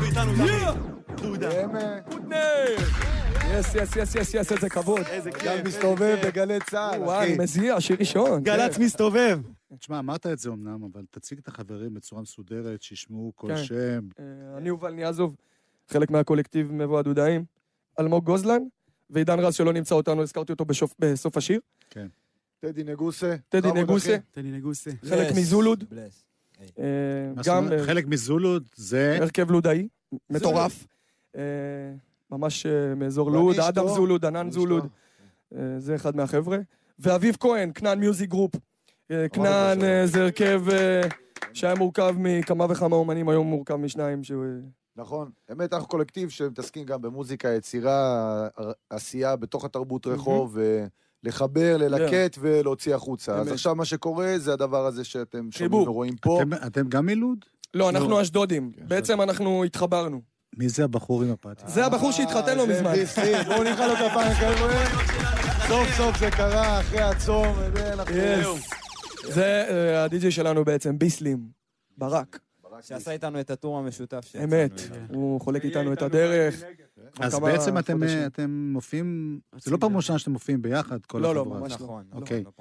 yes 3.60 3.76
yes 3.76 3.96
yes 3.96 4.16
yes 4.16 4.34
yes 4.34 4.52
איזה 4.52 4.70
כבוד. 4.70 5.02
גל 5.44 5.62
מסתובב 5.66 6.18
בגלי 6.26 6.58
צה"ל, 6.70 7.02
וואי. 7.02 7.38
מזיע 7.38 7.82
שיר 7.82 7.98
ראשון 8.00 8.44
גל"צ 8.44 8.78
מסתובב. 8.78 9.40
תשמע, 9.80 10.00
אמרת 10.00 10.26
את 10.26 10.40
זה 10.40 10.50
אמנם, 10.50 10.84
אבל 10.92 11.02
תציג 11.12 11.38
את 11.38 11.48
החברים 11.48 11.94
בצורה 11.94 12.22
מסודרת, 12.22 12.82
שישמעו 12.82 13.32
כל 13.36 13.48
כן. 13.48 13.64
שם. 13.64 14.00
אה, 14.20 14.58
אני 14.58 14.68
יובל 14.68 14.92
ניאזוב 14.92 15.36
חלק 15.88 16.12
מהקולקטיב 16.12 16.72
מבוא 16.72 17.00
הדודאים. 17.00 17.46
אלמוג 18.00 18.26
גוזלן 18.26 18.62
ועידן 19.10 19.40
רז 19.40 19.56
שלא 19.56 19.74
נמצא 19.74 19.96
אותנו 19.96 20.22
הזכרתי 20.22 20.52
אותו 20.52 20.66
בסוף 21.00 21.38
השיר 21.38 21.60
טדי 22.60 22.84
נגוסה. 22.84 23.36
טדי 23.50 23.72
נגוסה. 23.72 24.18
תני 24.32 24.52
נגוסה 24.52 24.92
חלק 25.10 25.32
Bless, 25.32 25.40
מזולוד. 25.40 25.84
אה, 26.80 26.84
גם? 27.46 27.72
אה, 27.72 27.86
חלק 27.86 28.08
מזולוד 28.08 28.70
זה... 28.76 29.18
הרכב 29.22 29.52
לודאי, 29.52 29.88
מטורף. 30.30 30.88
אה, 31.36 31.42
ממש 32.32 32.66
מאזור 32.96 33.32
לוד. 33.32 33.60
אדם 33.60 33.88
זולוד, 33.88 34.26
ענן 34.26 34.52
זולוד. 34.52 34.88
זה 35.78 35.96
אחד 35.96 36.16
מהחבר'ה. 36.16 36.58
ואביב 37.00 37.38
כהן, 37.40 37.72
כנען 37.76 38.00
Music 38.00 38.30
Group. 38.30 38.52
כנען 39.34 40.06
זה 40.06 40.24
הרכב 40.24 40.62
שהיה 41.54 41.76
מורכב 41.76 42.16
מכמה 42.18 42.66
וכמה 42.70 42.96
אומנים, 42.96 43.30
היום 43.30 43.48
מורכב 43.48 43.76
משניים. 43.76 44.24
שהוא, 44.24 44.46
נכון. 44.96 45.32
באמת, 45.50 45.74
אנחנו 45.74 45.88
קולקטיב 45.88 46.30
שמתעסקים 46.30 46.86
גם 46.86 47.02
במוזיקה, 47.02 47.50
יצירה, 47.50 48.48
עשייה 48.90 49.36
בתוך 49.36 49.66
התרבות 49.66 50.08
רחוב, 50.08 50.58
ולחבר, 51.28 51.78
ללקט 51.78 52.38
ולהוציא 52.42 52.96
החוצה. 52.96 53.36
אז. 53.36 53.52
עכשיו 53.52 53.76
מה 53.76 53.86
שקורה 53.86 54.34
זה 54.38 54.54
הדבר 54.54 54.86
הזה 54.86 55.04
שאתם 55.04 55.48
שומעים. 55.52 55.88
ורואים 55.88 56.16
פה. 56.22 56.40
אתם- 56.42 56.54
אתם 56.68 56.88
גם 56.90 57.06
מלוד? 57.06 57.38
לא, 57.74 57.90
אנחנו 57.90 58.22
אשדודים. 58.22 58.72
כן, 58.76 58.88
בעצם 58.88 59.22
אנחנו 59.22 59.64
התחברנו. 59.64 60.22
מי 60.58 60.70
זה 60.70 60.84
הבחור 60.84 61.24
עם 61.24 61.32
הפתיה? 61.32 61.70
זה 61.70 61.86
הבחור 61.86 62.12
שהתחתן 62.12 62.58
לא 62.58 62.62
אה, 62.62 62.68
מזמן. 62.68 62.94
בואו 63.48 63.64
נמחא 63.64 63.82
לו 63.84 63.96
כפיים, 63.96 64.34
חבר'ה. 64.34 64.86
סוף 65.68 65.88
סוף 65.98 66.20
זה 66.20 66.32
קרה, 66.32 66.80
אחרי 66.80 67.02
הצום. 67.02 67.56
זה 69.24 69.66
אה, 69.70 70.04
הדי-ג'יי 70.04 70.32
שלנו 70.32 70.66
בעצם, 70.66 71.00
ביסלים. 71.00 71.40
ברק. 71.98 72.40
שעשה 72.82 73.12
איתנו 73.12 73.40
את 73.40 73.52
הטור 73.52 73.78
המשותף 73.78 74.34
אמת. 74.44 74.72
הוא 75.10 75.42
חולק 75.42 75.66
איתנו 75.66 75.94
את 75.94 76.02
הדרך. 76.02 76.64
אז 77.20 77.36
כמה 77.36 77.48
בעצם 77.52 77.78
אתם, 77.78 78.00
חודשים. 78.00 78.26
אתם 78.26 78.50
מופיעים, 78.74 79.40
זה 79.62 79.72
לא 79.72 79.78
פעם 79.78 79.98
ראשונה 79.98 80.20
שאתם 80.20 80.32
מופיעים 80.32 80.62
ביחד, 80.62 81.06
כל 81.06 81.20
לא, 81.20 81.36
לא, 81.36 81.42
החבורה. 81.42 81.60
ממש 81.60 81.74
נכון. 81.74 82.06
אוקיי. 82.12 82.44
לא. 82.44 82.52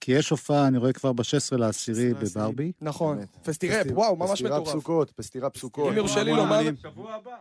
כי 0.00 0.12
יש 0.12 0.30
הופעה, 0.30 0.68
אני 0.68 0.78
רואה 0.78 0.92
כבר 0.92 1.12
ב-16 1.12 1.56
לעשירי. 1.56 2.14
בברבי. 2.14 2.72
נכון. 2.80 3.16
באמת. 3.16 3.36
פסטיראפ, 3.42 3.80
פסטיר- 3.80 3.98
וואו, 3.98 4.16
ממש 4.16 4.30
פסטירה 4.30 4.60
מטורף. 4.60 4.68
פסוקות, 4.68 5.10
פסטירה 5.10 5.50
פסוקות. 5.50 5.88
אם 5.92 5.96
יורשה 5.96 6.22
לי 6.22 6.32
לומר. 6.32 6.60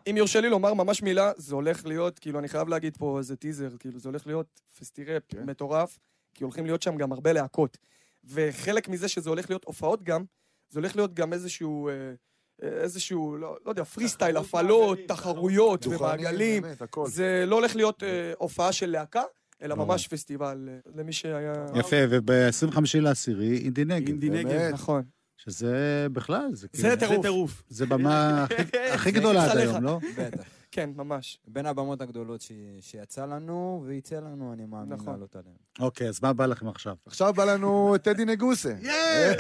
אם 0.10 0.18
יורשה 0.18 0.42
לי 0.42 0.50
לומר 0.50 0.74
ממש 0.74 1.02
מילה, 1.02 1.32
זה 1.38 1.56
הולך 1.56 1.86
להיות, 1.86 2.20
כאילו, 2.20 2.40
אני 2.40 2.48
חייב 2.48 2.68
להגיד 2.68 2.98
פה 2.98 3.18
איזה 3.18 3.36
טיזר, 3.36 3.70
כאילו, 3.80 4.00
זה 4.00 4.10
הולך 4.10 4.28
להיות 4.28 4.62
פסטיראפ 4.80 5.24
כן. 5.30 5.44
מטורף, 5.46 6.00
כי 6.34 6.44
הולכים 6.44 6.66
להיות 6.66 6.82
שם 6.82 6.96
גם 6.98 7.12
הרבה 7.12 7.34
להקות. 7.34 7.78
וחלק 8.24 8.90
מזה 8.90 9.08
שזה 9.08 9.30
הולך 9.30 9.50
להיות 9.50 9.64
הופעות 9.66 10.04
גם, 10.04 10.24
זה 10.70 10.80
הולך 10.80 10.96
להיות 10.96 11.14
גם 11.14 11.34
איזשהו, 11.34 11.88
אה, 11.90 11.94
אה, 11.94 12.14
איזשהו, 12.62 13.38
לא, 13.38 13.58
לא 13.66 13.72
יודע, 13.72 13.84
פרי 13.84 14.08
סטייל, 14.08 14.38
הפעלות, 14.38 15.00
תחרויות 15.08 15.88
ומעגלים. 15.88 16.64
זה 17.06 17.44
לא 17.48 17.56
הולך 17.56 17.76
להיות 17.76 18.04
אה, 18.04 18.34
הופעה 18.38 18.72
של 18.72 18.90
להקה, 18.90 19.22
אלא. 19.62 19.76
ממש 19.76 20.08
פסטיבל, 20.08 20.70
אה, 20.72 20.92
למי 20.96 21.14
שהיה... 21.14 21.54
יפה, 21.76 21.96
וב-25 22.10 22.78
לעשירי, 22.96 23.58
אינדי 23.58 23.86
נגב. 23.86 24.08
אינדי 24.08 24.30
נגב. 24.30 24.70
נכון. 24.74 25.04
שזה 25.38 26.08
בכלל, 26.14 26.50
זה 26.54 26.68
זה 26.74 26.96
כאילו, 26.98 27.22
טירוף. 27.22 27.64
זה 27.70 27.86
במה 27.86 28.44
הכי- 28.44 28.78
הכי 28.96 29.12
גדולה 29.12 29.52
עד. 29.52 29.58
היום, 29.58 29.84
לא? 29.84 30.00
בטח. 30.18 30.44
כן, 30.72 30.90
ממש. 30.96 31.40
בין 31.48 31.66
הבמות 31.66 32.02
הגדולות 32.02 32.42
ש- 32.42 32.52
שיצא 32.80 33.26
לנו, 33.26 33.84
ויצא 33.86 34.16
לנו, 34.16 34.54
אני 34.54 34.66
מאמין 34.66 34.94
נכון. 34.94 35.14
לעלות 35.14 35.36
עליהן. 35.36 35.56
אוקיי, 35.80 36.10
אז 36.10 36.20
מה 36.24 36.34
בא 36.34 36.46
לכם 36.46 36.68
עכשיו? 36.68 36.96
עכשיו 37.06 37.34
בא 37.34 37.46
לנו 37.46 37.96
טדי 38.04 38.26
נגוסה. 38.26 38.74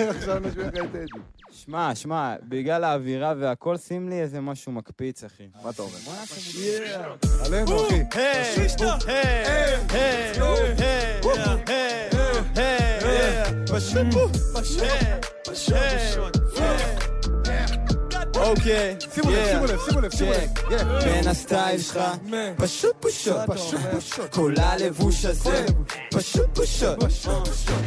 עכשיו 0.09 0.39
נשמיע 0.39 0.67
לך 0.67 0.73
את 0.75 0.91
טדי. 0.91 1.05
שמע, 1.51 1.95
שמע, 1.95 2.35
בגלל 2.43 2.83
האווירה 2.83 3.33
והכל, 3.39 3.77
שים 3.77 4.09
לי 4.09 4.21
איזה 4.21 4.41
משהו 4.41 4.71
מקפיץ, 4.71 5.23
אחי. 5.23 5.47
מה 5.63 5.69
אתה 5.69 5.81
אומר? 5.81 5.97
עלינו, 7.45 7.87
אחי. 7.87 8.03
אוקיי, 18.49 18.95
שימו 19.13 19.31
לב, 19.31 19.47
שימו 19.47 19.65
לב, 19.65 19.79
שימו 19.87 20.01
לב, 20.01 20.11
שימו 20.11 20.31
לב. 20.31 21.03
בין 21.03 21.27
ה 21.27 21.36
style 21.36 21.81
שלך, 21.81 21.99
פשוט 22.57 22.95
פשוט, 22.99 23.37
פשוט 23.47 23.79
פשוט. 23.97 24.31
כל 24.33 24.53
הלבוש 24.57 25.25
הזה, 25.25 25.65
פשוט 26.11 26.59
פשוט. 26.59 26.97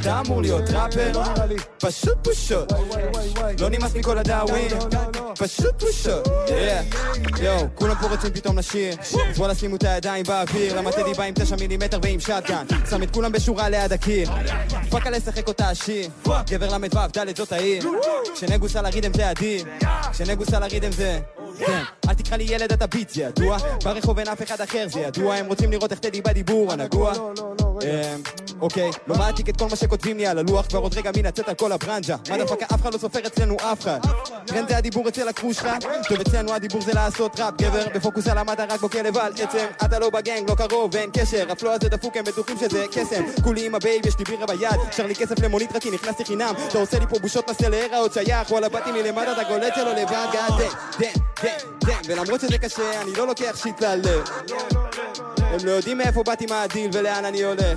אתה 0.01 0.21
אמור 0.21 0.43
להיות 0.43 0.71
ראפר, 0.71 1.13
לא 1.15 1.45
לי. 1.45 1.57
פשוט 1.79 2.27
וואי. 3.37 3.57
לא 3.61 3.69
נמאס 3.71 3.95
מכל 3.95 4.19
הדאווין, 4.19 4.71
לא, 4.71 4.79
לא, 4.79 5.01
לא. 5.15 5.32
פשוט 5.37 5.83
פשוט. 5.83 6.29
יואו, 7.43 7.67
כולם 7.75 7.95
פה 8.01 8.07
רוצים 8.07 8.33
פתאום 8.33 8.59
לשיר. 8.59 8.97
אז 9.01 9.39
וואלה 9.39 9.55
שימו 9.55 9.77
את 9.77 9.85
הידיים 9.85 10.25
באוויר, 10.25 10.79
למה 10.79 10.93
טדי 10.93 11.15
בא 11.15 11.25
עם 11.25 11.35
תשע 11.35 11.57
מילימטר 11.57 11.99
ועם 12.03 12.21
shotgun. 12.21 12.67
שם 12.91 13.03
את 13.03 13.11
כולם 13.11 13.33
בשורה 13.33 13.69
ליד 13.69 13.93
הקיר. 13.93 14.31
fuck 14.91 15.07
על 15.07 15.17
לשחק 15.17 15.49
אותה 15.49 15.71
עשיר. 15.71 16.09
גבר 16.47 16.77
ל"ו, 16.79 16.99
ד' 17.19 17.37
זאת 17.37 17.53
העיר. 17.53 17.85
כשנגוס 18.35 18.77
על 18.77 18.87
הרידם 18.87 19.15
זה 19.15 19.31
אדיר. 19.31 19.65
כשנגוס 20.13 20.55
על 20.55 20.63
הרידם 20.63 20.93
זה... 20.93 21.21
כן, 21.59 21.83
אל 22.09 22.15
תקרא 22.15 22.37
לי 22.37 22.45
ילד 22.45 22.73
אתה 22.73 22.87
ביט, 22.87 23.11
זה 23.11 23.23
ידוע. 23.23 23.59
ברחוב 23.85 24.19
אין 24.19 24.29
אף 24.29 24.43
אחד 24.43 24.61
אחר, 24.61 24.87
זה 24.89 25.01
ידוע. 25.01 25.35
הם 25.35 25.47
רוצים 25.47 25.71
לראות 25.71 25.91
איך 25.91 26.01
טדי 26.01 26.23
בדיבור 26.23 26.73
הנגוע. 26.73 27.13
לא, 27.85 27.93
לא, 27.93 28.01
לא. 28.01 28.07
אמ, 28.15 28.23
אוקיי, 28.61 28.91
לא 29.07 29.17
מעתיק 29.17 29.49
את 29.49 29.57
כל 29.57 29.69
מה 29.71 29.77
שכותבים 29.77 30.17
לי 30.17 30.27
על 30.27 30.39
הלוח, 30.39 30.67
כבר 30.67 30.79
עוד 30.79 30.99
רגע 30.99 31.11
מי 31.17 31.23
נצאת 31.23 31.49
על 31.49 31.55
כל 31.55 31.73
הברנז'ה. 31.73 32.17
מה 32.29 32.39
דפקה, 32.39 32.67
אף 32.75 32.83
אחד 32.83 32.93
לא 32.93 32.99
סופר 32.99 33.27
אצלנו 33.27 33.57
אף 33.57 33.81
אחד. 33.81 33.99
טרנד 34.47 34.69
זה 34.69 34.77
הדיבור 34.77 35.09
אצל 35.09 35.29
הקרוש 35.29 35.57
שלך, 35.57 35.69
טוב 36.09 36.21
אצלנו 36.21 36.53
הדיבור 36.55 36.83
זה 36.83 36.93
לעשות 36.93 37.41
ראפ, 37.41 37.55
גבר. 37.61 37.85
בפוקוס 37.95 38.29
על 38.29 38.39
המטה 38.39 38.65
רק 38.65 38.81
בכלב 38.81 39.17
על 39.19 39.33
עצם, 39.33 39.67
אתה 39.85 39.99
לא 39.99 40.11
בגנג, 40.11 40.51
לא 40.51 40.55
קרוב, 40.55 40.97
אין 40.97 41.11
קשר, 41.13 41.53
הפלו 41.53 41.73
הזה 41.73 41.89
דפוק, 41.89 42.17
הם 42.17 42.25
בטוחים 42.25 42.57
שזה 42.59 42.85
קסם. 42.93 43.25
כולי 43.45 43.67
עם 43.67 43.75
הבייב, 43.75 44.07
יש 44.07 44.19
לי 44.19 44.25
בירה 44.25 44.47
ביד, 44.47 44.81
שר 44.97 45.07
לי 45.07 45.15
כסף 45.15 45.39
למונית 45.43 45.77
רק 45.77 45.83
כי 45.83 45.91
נכנסתי 45.91 46.25
חינם, 46.25 46.55
אתה 46.69 46.79
עושה 46.79 46.99
לי 46.99 47.07
פה 47.07 47.19
בושות 47.19 47.51
נסה 47.51 47.69
להיראות 47.69 48.13
שייך, 48.13 48.51
וואלה 48.51 48.69
באתי 48.69 48.93
מלמטה, 48.93 49.33
אתה 49.33 49.43
גולט 49.49 49.75
שלו 49.75 49.91
לבד, 49.93 50.27
גאד 50.33 50.53
דן, 50.99 51.09
דן, 51.43 51.49
דן, 51.87 52.01
ולמרות 52.07 52.41
שזה 52.41 52.59
קשה, 52.59 53.03
אני 53.03 53.13
לא 53.13 53.27
לוקח 53.27 53.57
shit 53.63 53.81
ללב. 53.81 54.25
הם 55.39 55.59
לא 55.65 55.71
יודעים 55.71 55.99
מאיפה 55.99 56.23
באתי 56.23 56.47
מה 56.47 56.63
הדיל 56.63 56.91
ולאן 56.93 57.25
אני 57.25 57.45
הולך. 57.45 57.72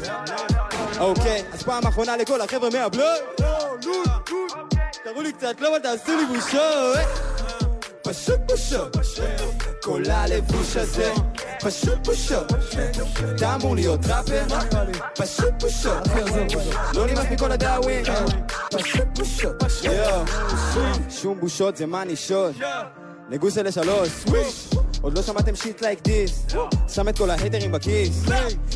אוקיי, 0.99 1.43
אז 1.53 1.63
פעם 1.63 1.87
אחרונה 1.87 2.17
לכל 2.17 2.41
החבר'ה 2.41 2.69
מהבלוק. 2.69 3.41
תראו 5.03 5.21
לי 5.21 5.31
קצת, 5.33 5.61
לא, 5.61 5.69
אל 5.69 5.79
תעשו 5.79 6.17
לי 6.17 6.25
בושות. 6.25 6.97
פשוט 8.03 8.39
בושות. 8.45 8.97
כל 9.83 10.03
הלבוש 10.11 10.77
הזה, 10.77 11.13
פשוט 11.59 12.07
בושות. 12.07 12.51
אתה 13.35 13.55
אמור 13.55 13.75
להיות 13.75 13.99
ראפר, 14.05 14.43
פשוט 15.15 15.53
בושות. 15.59 16.07
לא 16.93 17.07
נמאס 17.07 17.25
מכל 17.31 17.51
הדאווין, 17.51 18.03
פשוט 18.71 19.07
בושות. 19.15 19.63
שום 21.09 21.39
בושות 21.39 21.77
זה 21.77 21.85
מענישות. 21.85 22.55
נגוס 23.29 23.57
אלה 23.57 23.71
שלוש, 23.71 24.09
עוד 25.05 25.17
לא 25.17 25.21
שמעתם 25.21 25.55
shit 25.55 25.81
like 25.81 26.01
this 26.01 26.45
שם 26.87 27.09
את 27.09 27.17
כל 27.17 27.29
ההייטרים 27.29 27.71
בכיס. 27.71 28.23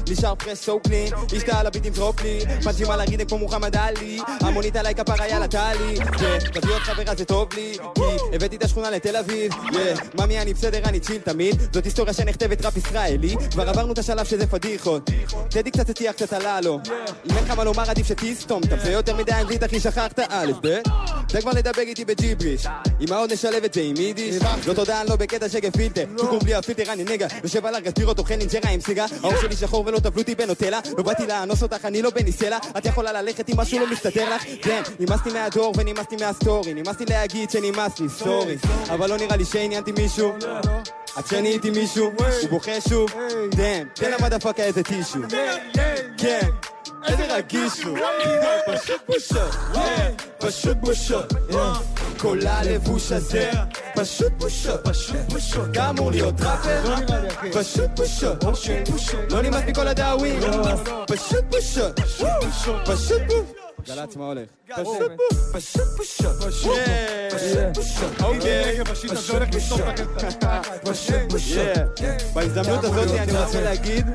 נשאר 0.10 0.36
fresh 0.36 0.62
so 0.62 0.80
clean 0.80 1.14
אשתה 1.38 1.60
על 1.60 1.68
הביטים 1.68 1.94
זרוק 1.94 2.22
לי. 2.22 2.40
פאנצ'ים 2.64 2.92
על 2.92 3.02
ה 3.02 3.05
rhythm 3.05 3.26
כמו 3.26 3.38
מוחמד 3.38 3.76
עלי. 3.76 4.20
המונית 4.42 4.76
עליי 4.76 4.96
כפרה 4.96 5.28
יאללה 5.28 5.48
טלי. 5.48 6.00
תביא 6.54 6.74
עוד 6.74 6.82
חברה 6.82 7.16
זה 7.18 7.26
טוב 7.26 7.48
לי. 7.54 7.78
כי 7.96 8.36
הבאתי 8.36 8.56
את 8.56 8.64
השכונה 8.64 8.90
לתל 8.90 9.16
אביב. 9.16 9.52
ממי 10.20 10.42
אני 10.42 10.54
בסדר 10.54 10.80
אני 10.86 11.00
chill 11.00 11.22
תמיד. 11.22 11.62
זאת 11.74 11.86
היסטוריה 11.86 12.14
שנכתבת 12.14 12.66
ראפ 12.66 12.78
ישראלי. 12.78 13.36
כבר 13.52 13.70
עברנו 13.70 13.94
את 13.94 13.98
השלב 13.98 14.26
שזה 14.26 14.48
פדיחות. 14.48 15.10
טדי 15.50 15.72
קצת 15.72 15.90
הטיח 15.90 16.12
קצת 16.12 16.34
עלה 16.34 16.62
לו 16.62 16.80
אם 17.30 17.36
אין 17.38 17.44
לך 17.44 17.52
מה 17.52 17.64
לומר 17.64 17.90
עדיף 17.90 18.08
שתסתום. 18.08 18.62
אתה 18.64 18.78
זה 18.78 18.92
יותר 18.92 19.16
מדי 19.16 19.32
אנגלית 19.32 19.64
אחי 19.64 19.80
שכחת 19.80 20.20
א' 20.20 20.52
ב' 20.62 20.78
אתה 21.32 21.42
כבר 21.42 21.52
לדבר 21.52 21.82
איתי 21.82 22.06
בג'יבריש. 22.06 22.66
עם 23.00 23.14
העוד 23.14 23.34
נשלב 23.34 23.64
את 23.64 23.74
זה 23.74 23.82
עם 23.82 23.96
יידיש 23.98 24.36
לא 24.68 24.74
תודה 24.74 25.02
אני 25.02 25.10
לא 25.10 25.16
בקטע 25.16 25.50
שגפילטר 25.50 26.06
שוקום 26.22 26.40
בלי 26.40 26.56
הפילטר 26.56 26.94
אני 26.94 27.04
נגע 27.04 27.28
יושב 27.44 27.66
על 27.66 27.76
הרגע 27.76 27.92
פירות 27.92 28.20
אוכל 28.20 28.34
אינג'רה 28.34 28.72
עם 28.72 28.82
סיגה 28.82 29.06
האור 29.24 29.42
שלי 29.42 29.56
שחור 29.56 29.84
ולא 29.88 30.00
טבלו 30.00 30.22
אותי 30.22 30.36
בנוטלה 30.36 30.80
לא 30.98 31.04
באתי 31.04 31.28
לאנוס 31.28 31.64
אותך 31.64 31.86
אני 31.86 32.02
לא 32.02 32.10
בניסלה. 32.10 32.58
את 32.78 32.86
יכולה 32.86 33.22
ללכת 33.22 33.50
אם 33.50 33.56
משהו 33.58 33.80
לא 33.80 33.88
מסתדר 33.92 34.36
לך. 34.36 34.44
כן 34.62 34.82
נמאסתי 35.00 35.30
מהדור 35.30 35.74
ונמאסתי 35.78 36.16
מהסטורי. 36.16 36.74
נמאסתי 36.74 37.06
להגיד 37.06 37.50
שנמאס 37.50 38.00
לי 38.00 38.10
סורי 38.10 38.58
אבל 38.90 39.10
לא 39.10 39.18
נראה 39.18 39.36
לי 39.36 39.46
שעניינתי 39.46 39.92
מישהו. 39.92 40.34
עד 41.16 41.28
שנהייתי 41.28 41.70
מישהו 41.70 42.12
הוא 42.42 42.50
בוכה 42.50 42.82
שוב. 42.90 43.10
דאם 43.52 43.88
תן 43.94 44.12
למדפקה 44.12 44.64
איזה 44.64 44.84
טישו. 44.84 45.20
כן 46.18 46.50
איזה 47.08 47.36
רגיש 47.36 47.84
הוא. 47.84 47.98
פשוט 48.74 49.02
בושות 49.08 49.56
פשוט 50.38 50.78
בושות 50.78 51.34
כל 52.18 52.40
הלבוש 52.48 53.12
הזה. 53.12 53.52
פשוט 53.96 54.32
בושות 54.38 54.80
אתה 55.72 55.90
אמור 55.90 56.12
להיות 56.12 56.42
ראפר. 56.42 56.96
פשוט 57.54 57.90
בושות 57.96 58.44
לא 59.32 59.42
נמאס 59.42 59.64
מכל 59.68 59.88
הדאווין. 59.88 60.40
פשוט 61.08 61.46
בושות 61.50 62.00
פשוט 62.00 62.76
בושות 62.86 63.59
גל"צ 63.90 64.16
מה 64.16 64.26
הולך? 64.26 64.50
פשוט 64.68 65.02
בושות 65.54 65.88
פשוט 65.98 66.32
בושות 66.44 66.78
פשוט 67.32 67.76
בושות 67.76 68.22
אוקיי 68.24 68.84
פשוט 70.84 71.32
בושות 71.32 72.00
בהזדמנות 72.34 72.84
הזאת 72.84 73.08
אני 73.20 73.38
רוצה 73.46 73.62
להגיד 73.62 74.06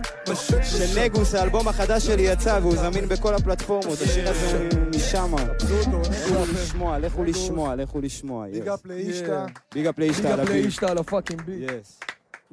שנגוס 0.62 1.34
האלבום 1.34 1.68
החדש 1.68 2.06
שלי 2.06 2.22
יצא 2.22 2.58
והוא 2.62 2.76
זמין 2.76 3.08
בכל 3.08 3.34
הפלטפורמות. 3.34 3.98
השיר 4.02 4.28
הזה 4.30 4.68
הוא 4.72 4.80
משם. 4.96 5.34
לכו 5.36 6.44
לשמוע 6.52 6.98
לכו 6.98 7.24
לשמוע 7.24 7.74
לכו 7.74 8.00
לשמוע 8.00 8.46
big 8.46 8.68
up 8.68 8.86
לאישתא. 8.86 9.46
big 9.74 9.86
up 9.86 9.98
לאישתא 9.98 10.28
על 10.28 10.36
big 10.36 10.42
up 10.42 10.48
ה 10.48 10.51
beat 10.51 10.64
לאישתא 10.64 10.86
על 10.86 10.98
ה 10.98 11.04
fucking 11.04 11.42
beat. 11.42 11.70
yes. 11.70 12.00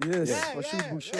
yes, 0.06 0.32
פשוט 0.58 0.82
בושה. 0.92 1.12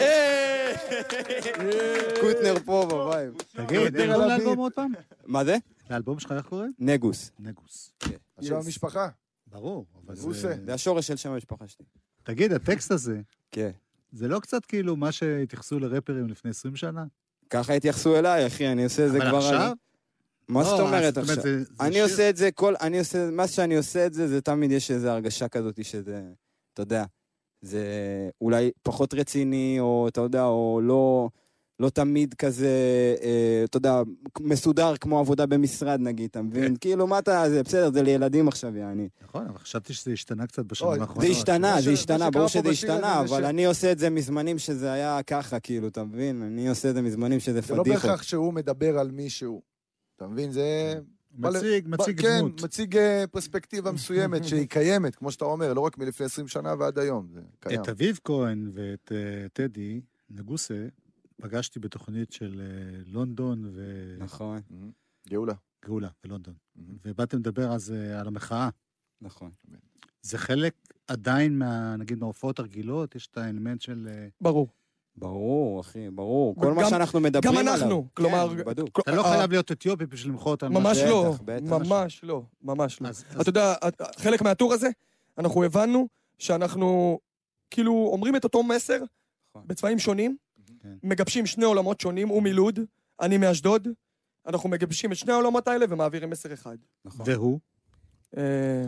קוטנר 2.20 2.54
פה 2.64 2.86
ב 2.90 2.98
vibe 2.98 3.32
תגיד, 3.56 3.96
לאלבום 3.96 4.58
עוד 4.58 4.72
פעם? 4.72 4.92
מה 5.26 5.44
זה? 5.44 5.56
לאלבום 5.90 6.18
שלך 6.18 6.32
איך 6.32 6.46
קוראים? 6.46 6.72
נגוס 6.78 7.30
נגוס. 7.38 7.92
עכשיו 8.36 8.58
Yes. 8.58 8.64
המשפחה. 8.64 9.08
ברור, 9.46 9.86
אבל. 10.04 10.14
זה... 10.14 10.56
זה 10.66 10.74
השורש 10.74 11.06
של 11.06 11.16
שם 11.16 11.30
המשפחה 11.30 11.68
שלי 11.68 11.86
תגיד, 12.22 12.52
הטקסט 12.52 12.90
הזה, 12.90 13.20
כן 13.50 13.70
זה 14.12 14.28
לא 14.28 14.40
קצת 14.40 14.64
כאילו 14.64 14.96
מה 14.96 15.12
שהתייחסו 15.12 15.78
לרפרים 15.78 16.28
לפני 16.28 16.50
20 16.50 16.76
שנה? 16.76 17.04
ככה 17.50 17.72
התייחסו 17.72 18.18
אליי 18.18 18.46
אחי 18.46 18.68
אני 18.72 18.84
עושה 18.84 19.06
את 19.06 19.12
זה 19.12 19.18
אבל 19.18 19.28
כבר 19.28 19.38
עכשיו? 19.38 19.72
מה 20.48 20.60
לא, 20.60 20.66
זאת 20.66 20.80
אומרת 20.80 21.18
עכשיו? 21.18 21.44
אני 21.80 22.00
עושה 22.00 22.30
את 22.30 22.36
זה 22.36 22.50
כל, 22.50 22.74
אני 22.80 22.98
עושה, 22.98 23.30
מה 23.30 23.48
שאני 23.48 23.76
עושה 23.76 24.06
את 24.06 24.14
זה, 24.14 24.28
זה 24.28 24.40
תמיד 24.40 24.70
יש 24.70 24.90
איזו 24.90 25.08
הרגשה 25.08 25.48
כזאת 25.48 25.84
שזה, 25.84 26.22
אתה 26.72 26.82
יודע, 26.82 27.04
זה 27.60 27.84
אולי 28.40 28.70
פחות 28.82 29.14
רציני, 29.14 29.76
או 29.80 30.08
אתה 30.08 30.20
יודע, 30.20 30.44
או 30.44 30.80
לא, 30.82 31.28
לא 31.82 31.90
תמיד 31.90 32.34
כזה, 32.34 32.68
אה, 33.22 33.62
אתה 33.64 33.76
יודע, 33.76 34.02
מסודר 34.40 34.96
כמו 34.96 35.18
עבודה 35.18 35.46
במשרד 35.46 36.00
נגיד, 36.00 36.30
אתה 36.30 36.42
מבין? 36.42 36.76
כאילו, 36.76 37.06
מה 37.06 37.18
אתה, 37.18 37.44
זה 37.48 37.62
בסדר, 37.62 37.90
זה 37.92 38.02
לילדים 38.02 38.48
עכשיו, 38.48 38.76
יעני. 38.76 39.08
נכון, 39.24 39.46
אבל 39.46 39.58
חשבתי 39.58 39.94
שזה 39.94 40.12
השתנה 40.12 40.46
קצת 40.46 40.64
בשנים 40.64 41.00
האחרונות. 41.00 41.22
זה 41.22 41.28
השתנה, 41.28 41.80
זה 41.80 41.90
השתנה, 41.90 42.30
ברור 42.30 42.46
שזה 42.46 42.68
השתנה, 42.68 43.20
אבל 43.20 43.44
אני 43.44 43.64
עושה 43.64 43.92
את 43.92 43.98
זה 43.98 44.10
מזמנים 44.10 44.58
שזה 44.58 44.92
היה 44.92 45.22
ככה, 45.22 45.60
כאילו, 45.60 45.88
אתה 45.88 46.04
מבין? 46.04 46.42
אני 46.42 46.68
עושה 46.68 46.90
את 46.90 46.94
זה 46.94 47.02
מזמנים 47.02 47.40
שזה 47.40 47.60
זה 47.60 47.74
לא 47.74 47.82
פדיחות. 47.82 48.02
בהכרח 48.02 48.22
שהוא 48.22 48.52
מדבר 48.54 48.98
על 48.98 49.10
מישהו. 49.10 49.62
אתה 50.16 50.26
מבין? 50.26 50.50
זה... 50.52 50.94
מציג, 51.38 51.88
מציג 51.88 52.20
כן, 52.20 52.38
דמות. 52.38 52.62
מציג 52.62 52.96
אה, 52.96 53.24
פרספקטיבה 53.30 53.92
מסוימת 53.98 54.44
שהיא 54.44 54.68
קיימת, 54.68 55.14
כמו 55.14 55.32
שאתה 55.32 55.44
אומר, 55.44 55.72
לא 55.72 55.80
רק 55.80 55.98
מלפני 55.98 56.26
20 56.26 56.48
שנה 56.48 56.74
ועד 56.78 56.98
היום, 56.98 57.26
זה 57.34 57.40
קיים. 57.60 57.82
את 57.82 57.88
אביב 57.88 58.20
כהן 58.24 58.70
ואת 58.74 59.12
אה, 59.12 59.48
טדי 59.52 60.00
נגוסה 60.30 60.86
פגשתי 61.42 61.80
בתוכנית 61.80 62.32
של 62.32 62.60
אה, 62.64 63.02
לונדון 63.06 63.74
נכון, 64.18 64.60
גאולה. 65.28 65.54
וגאולה 65.84 66.08
בלונדון. 66.24 66.54
Mhm. 66.54 66.80
ובאתם 67.04 67.38
לדבר 67.38 67.72
אז 67.72 67.92
אה, 67.92 68.20
על 68.20 68.26
המחאה. 68.28 68.68
נכון. 69.20 69.50
זה 70.22 70.38
חלק 70.38 70.74
עדיין 71.08 71.58
מה, 71.58 71.96
נגיד, 71.96 72.18
מההופעות 72.18 72.58
הרגילות? 72.58 73.14
יש 73.14 73.26
את 73.26 73.38
האלמנט 73.38 73.80
של... 73.80 74.08
אה, 74.10 74.28
ברור. 74.40 74.68
ברור, 75.16 75.80
אחי, 75.80 76.10
ברור. 76.10 76.54
כל 76.60 76.72
מה 76.74 76.82
גם- 76.82 76.90
שאנחנו 76.90 77.20
מדברים 77.20 77.54
גם 77.54 77.60
עליו. 77.60 77.74
אנחנו, 77.74 78.08
כלומר... 78.14 78.48
כן, 78.56 78.64
בדוק. 78.64 78.88
כל- 78.92 79.02
אתה 79.02 79.14
לא 79.14 79.22
חייב 79.22 79.50
להיות 79.50 79.72
אתיופי 79.72 80.06
בשביל 80.06 80.32
למחוא 80.32 80.50
אותם. 80.50 80.72
ממש 80.72 80.98
בטח, 80.98 81.08
לא, 81.10 81.34
בטח. 81.44 81.70
ממש 81.70 82.20
לא, 82.24 82.42
ממש 82.62 83.00
לא. 83.02 83.08
אתה 83.40 83.48
יודע, 83.48 83.74
חלק 84.16 84.42
מהטור 84.42 84.72
הזה, 84.72 84.88
אנחנו 85.38 85.64
הבנו 85.64 86.08
שאנחנו 86.38 87.18
כאילו 87.70 88.08
אומרים 88.12 88.36
את 88.36 88.44
אותו 88.44 88.62
מסר 88.62 88.98
נכון. 89.50 89.62
בצבעים 89.66 89.98
שונים, 89.98 90.36
כן. 90.82 90.94
מגבשים 91.02 91.46
שני 91.46 91.64
עולמות 91.64 92.00
שונים, 92.00 92.28
הוא 92.28 92.42
מלוד, 92.42 92.78
אני 93.20 93.38
מאשדוד, 93.38 93.88
אנחנו 94.46 94.68
מגבשים 94.68 95.12
את 95.12 95.16
שני 95.16 95.32
העולמות 95.32 95.68
האלה 95.68 95.86
ומעבירים 95.88 96.30
מסר 96.30 96.52
אחד. 96.54 96.76
נכון. 97.04 97.26
והוא? 97.28 97.58
אה, 98.36 98.82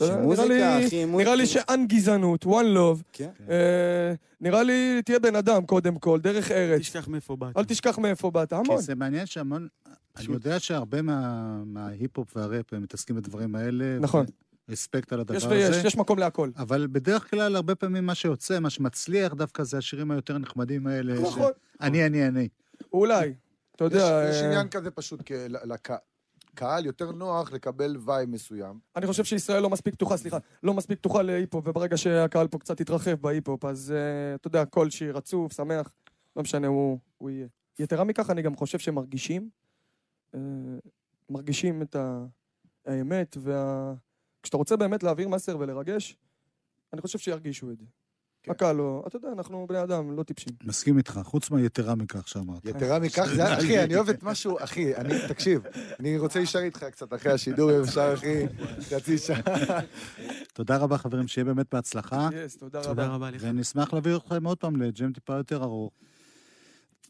שמוזיקה, 0.00 0.48
נראה 0.48 0.78
לי- 0.78 0.86
אחי, 0.86 1.04
נראה 1.04 1.34
לי 1.34 1.46
שאין 1.46 1.86
גזענות, 1.86 2.44
one 2.44 2.48
love, 2.76 3.02
כן. 3.12 3.30
אה, 3.50 4.14
נראה 4.40 4.62
לי 4.62 5.02
תהיה 5.04 5.18
בן 5.18 5.36
אדם 5.36 5.66
קודם 5.66 5.98
כל, 5.98 6.20
דרך 6.20 6.50
ארץ. 6.50 6.80
תשכח 6.80 7.08
מאיפה 7.08 7.36
באת. 7.36 7.56
אל 7.56 7.64
תשכח 7.64 7.98
מאיפה 7.98 8.30
באת, 8.30 8.52
המון. 8.52 8.76
כי 8.76 8.82
זה 8.82 8.94
מעניין 8.94 9.26
שהמון... 9.26 9.68
אני 10.16 10.26
יודע 10.28 10.60
שהרבה 10.60 11.02
מה- 11.02 11.62
מההיפ-הופ 11.66 12.36
והראפ 12.36 12.72
מתעסקים 12.74 13.16
בדברים 13.16 13.54
האלה. 13.54 13.98
נכון. 14.00 14.26
respect 14.68 15.12
על 15.12 15.20
הדבר 15.20 15.36
יש 15.36 15.44
הזה. 15.44 15.54
ויש, 15.54 15.84
יש 15.84 15.96
מקום 15.96 16.18
להכל. 16.18 16.50
אבל 16.56 16.86
בדרך 16.92 17.30
כלל, 17.30 17.56
הרבה 17.56 17.74
פעמים 17.74 18.06
מה 18.06 18.14
שיוצא, 18.14 18.60
מה 18.60 18.70
שמצליח 18.70 19.34
דווקא 19.34 19.62
זה 19.62 19.78
השירים 19.78 20.10
היותר 20.10 20.38
נחמדים 20.38 20.86
האלה. 20.86 21.14
נכון. 21.20 21.52
ש- 21.52 21.76
אני, 21.80 22.06
אני, 22.06 22.28
אני. 22.28 22.48
אולי, 22.92 23.34
אתה 23.76 23.84
יש 23.84 23.92
יודע, 23.92 24.26
יש 24.30 24.36
אה, 24.36 24.46
עניין 24.46 24.68
כזה 24.68 24.90
פשוט, 24.90 25.22
כי 25.22 25.34
ל- 25.48 25.72
לקה- 25.72 25.96
קהל 26.54 26.86
יותר 26.86 27.12
נוח 27.12 27.52
לקבל 27.52 27.96
vibe 28.04 28.28
מסוים. 28.30 28.78
אני 28.96 29.06
חושב 29.06 29.24
שישראל 29.24 29.62
לא 29.62 29.70
מספיק 29.70 29.94
פתוחה, 29.94 30.16
סליחה, 30.16 30.38
לא 30.62 30.74
מספיק 30.74 30.98
פתוחה 30.98 31.22
להיפ-הופ, 31.22 31.68
וברגע 31.68 31.96
שהקהל 31.96 32.48
פה 32.48 32.58
קצת 32.58 32.80
יתרחב 32.80 33.14
בהיפ-הופ, 33.14 33.64
אז 33.64 33.92
אה, 33.96 34.34
אתה 34.34 34.46
יודע, 34.48 34.64
כל 34.64 34.90
שיר 34.90 35.16
עצוב, 35.16 35.52
שמח, 35.52 35.92
לא 36.36 36.42
משנה, 36.42 36.66
הוא 36.66 36.98
הוא 37.18 37.30
יהיה. 37.30 37.46
יתרה 37.78 38.04
מכך, 38.04 38.30
אני 38.30 38.42
גם 38.42 38.54
חושב 38.56 38.78
שמרגישים, 38.78 39.48
אה, 40.34 40.40
מרגישים 41.30 41.82
את 41.82 41.96
ה- 41.96 42.24
האמת, 42.86 43.36
וה... 43.40 43.94
כשאתה 44.44 44.56
רוצה 44.56 44.76
באמת 44.76 45.02
להעביר 45.02 45.28
מסר 45.28 45.56
ולרגש, 45.58 46.16
אני 46.92 47.00
חושב 47.00 47.18
שירגישו 47.18 47.70
את 47.70 47.78
זה. 47.78 47.84
כן. 48.42 48.50
הקהל 48.52 48.76
לא, 48.76 49.04
אתה 49.06 49.16
יודע, 49.16 49.28
אנחנו 49.32 49.66
בני 49.68 49.82
אדם, 49.82 50.16
לא 50.16 50.22
טיפשים. 50.22 50.56
מסכים 50.64 50.98
איתך, 50.98 51.20
חוץ 51.24 51.50
מהיתרה 51.50 51.94
מכך 51.94 52.28
שאמרת. 52.28 52.64
יתרה 52.64 52.98
מכך, 52.98 53.24
זה, 53.36 53.52
אחי, 53.58 53.84
אני 53.84 53.96
אוהב 53.96 54.08
את 54.08 54.22
משהו, 54.22 54.56
אחי, 54.60 54.96
אני, 54.96 55.14
תקשיב, 55.28 55.62
אני 56.00 56.18
רוצה 56.18 56.38
להישאר 56.38 56.60
איתך 56.62 56.84
קצת 56.84 57.14
אחרי 57.14 57.32
השידור, 57.32 57.76
אם 57.76 57.82
אפשר, 57.82 58.14
אחי, 58.14 58.42
חצי 58.80 59.18
שעה. 59.18 59.80
תודה 60.52 60.76
רבה, 60.76 60.98
חברים, 60.98 61.28
שיהיה 61.28 61.44
באמת 61.44 61.66
בהצלחה. 61.74 62.28
יס, 62.44 62.56
תודה 62.56 62.82
תודה 62.82 63.06
רבה. 63.06 63.14
רבה 63.14 63.30
לך. 63.30 63.42
ונשמח 63.44 63.92
להביא 63.92 64.16
אתכם 64.16 64.46
עוד 64.46 64.58
פעם 64.58 64.82
לג'ם 64.82 65.12
טיפה 65.12 65.34
יותר 65.36 65.62
ארוך. 65.62 65.92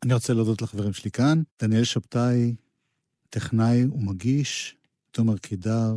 אני 0.05 0.15
רוצה 0.15 0.33
להודות 0.35 0.63
לחברים 0.63 0.93
שלי 0.93 1.11
כאן, 1.11 1.43
דניאל 1.63 1.85
שבתאי, 1.85 2.55
טכנאי 3.31 3.85
ומגיש, 3.85 4.77
תומר 5.11 5.39
קידר, 5.39 5.95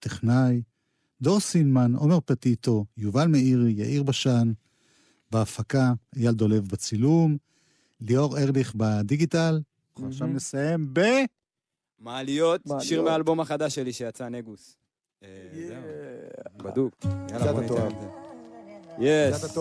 טכנאי, 0.00 0.62
דור 1.20 1.40
סינמן, 1.40 1.94
עומר 1.94 2.18
פטיטו, 2.20 2.84
יובל 2.96 3.26
מאירי, 3.26 3.72
יאיר 3.72 4.02
בשן, 4.02 4.52
בהפקה, 5.30 5.92
אייל 6.16 6.32
דולב 6.32 6.68
בצילום, 6.68 7.36
ליאור 8.00 8.38
ארליך 8.38 8.74
בדיגיטל. 8.76 9.60
אנחנו 9.92 10.08
עכשיו. 10.08 10.26
נסיים 10.26 10.88
ב... 10.92 11.00
מעליות, 11.98 12.66
מעליות. 12.66 12.86
שיר 12.86 13.02
מהאלבום 13.02 13.40
החדש 13.40 13.74
שלי 13.74 13.92
שיצא, 13.92 14.28
נגוס. 14.28 14.76
אה, 15.22 15.28
זהו, 15.68 15.76
בדוק. 16.56 16.94
יאללה, 17.30 17.52
בוא 17.52 17.60
ניתן. 17.60 17.86
את 17.86 18.00
זה. 18.00 18.08
yes. 19.04 19.58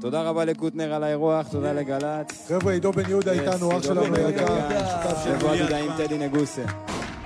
תודה 0.00 0.22
רבה 0.22 0.44
לקוטנר 0.44 0.92
על 0.94 1.04
האירוח, 1.04 1.48
תודה 1.48 1.72
לגל"צ. 1.72 2.48
חבר'ה, 2.48 2.72
עידו 2.72 2.92
בן 2.92 3.08
יהודה 3.08 3.32
איתנו, 3.32 3.78
אח 3.78 3.82
שלנו 3.82 4.14
היקר. 4.14 4.46
שותף 4.46 5.24
של 5.24 5.38
שבוע 5.38 5.78
עם 5.78 5.90
טדי 5.96 6.18
נגוסה. 6.18 6.64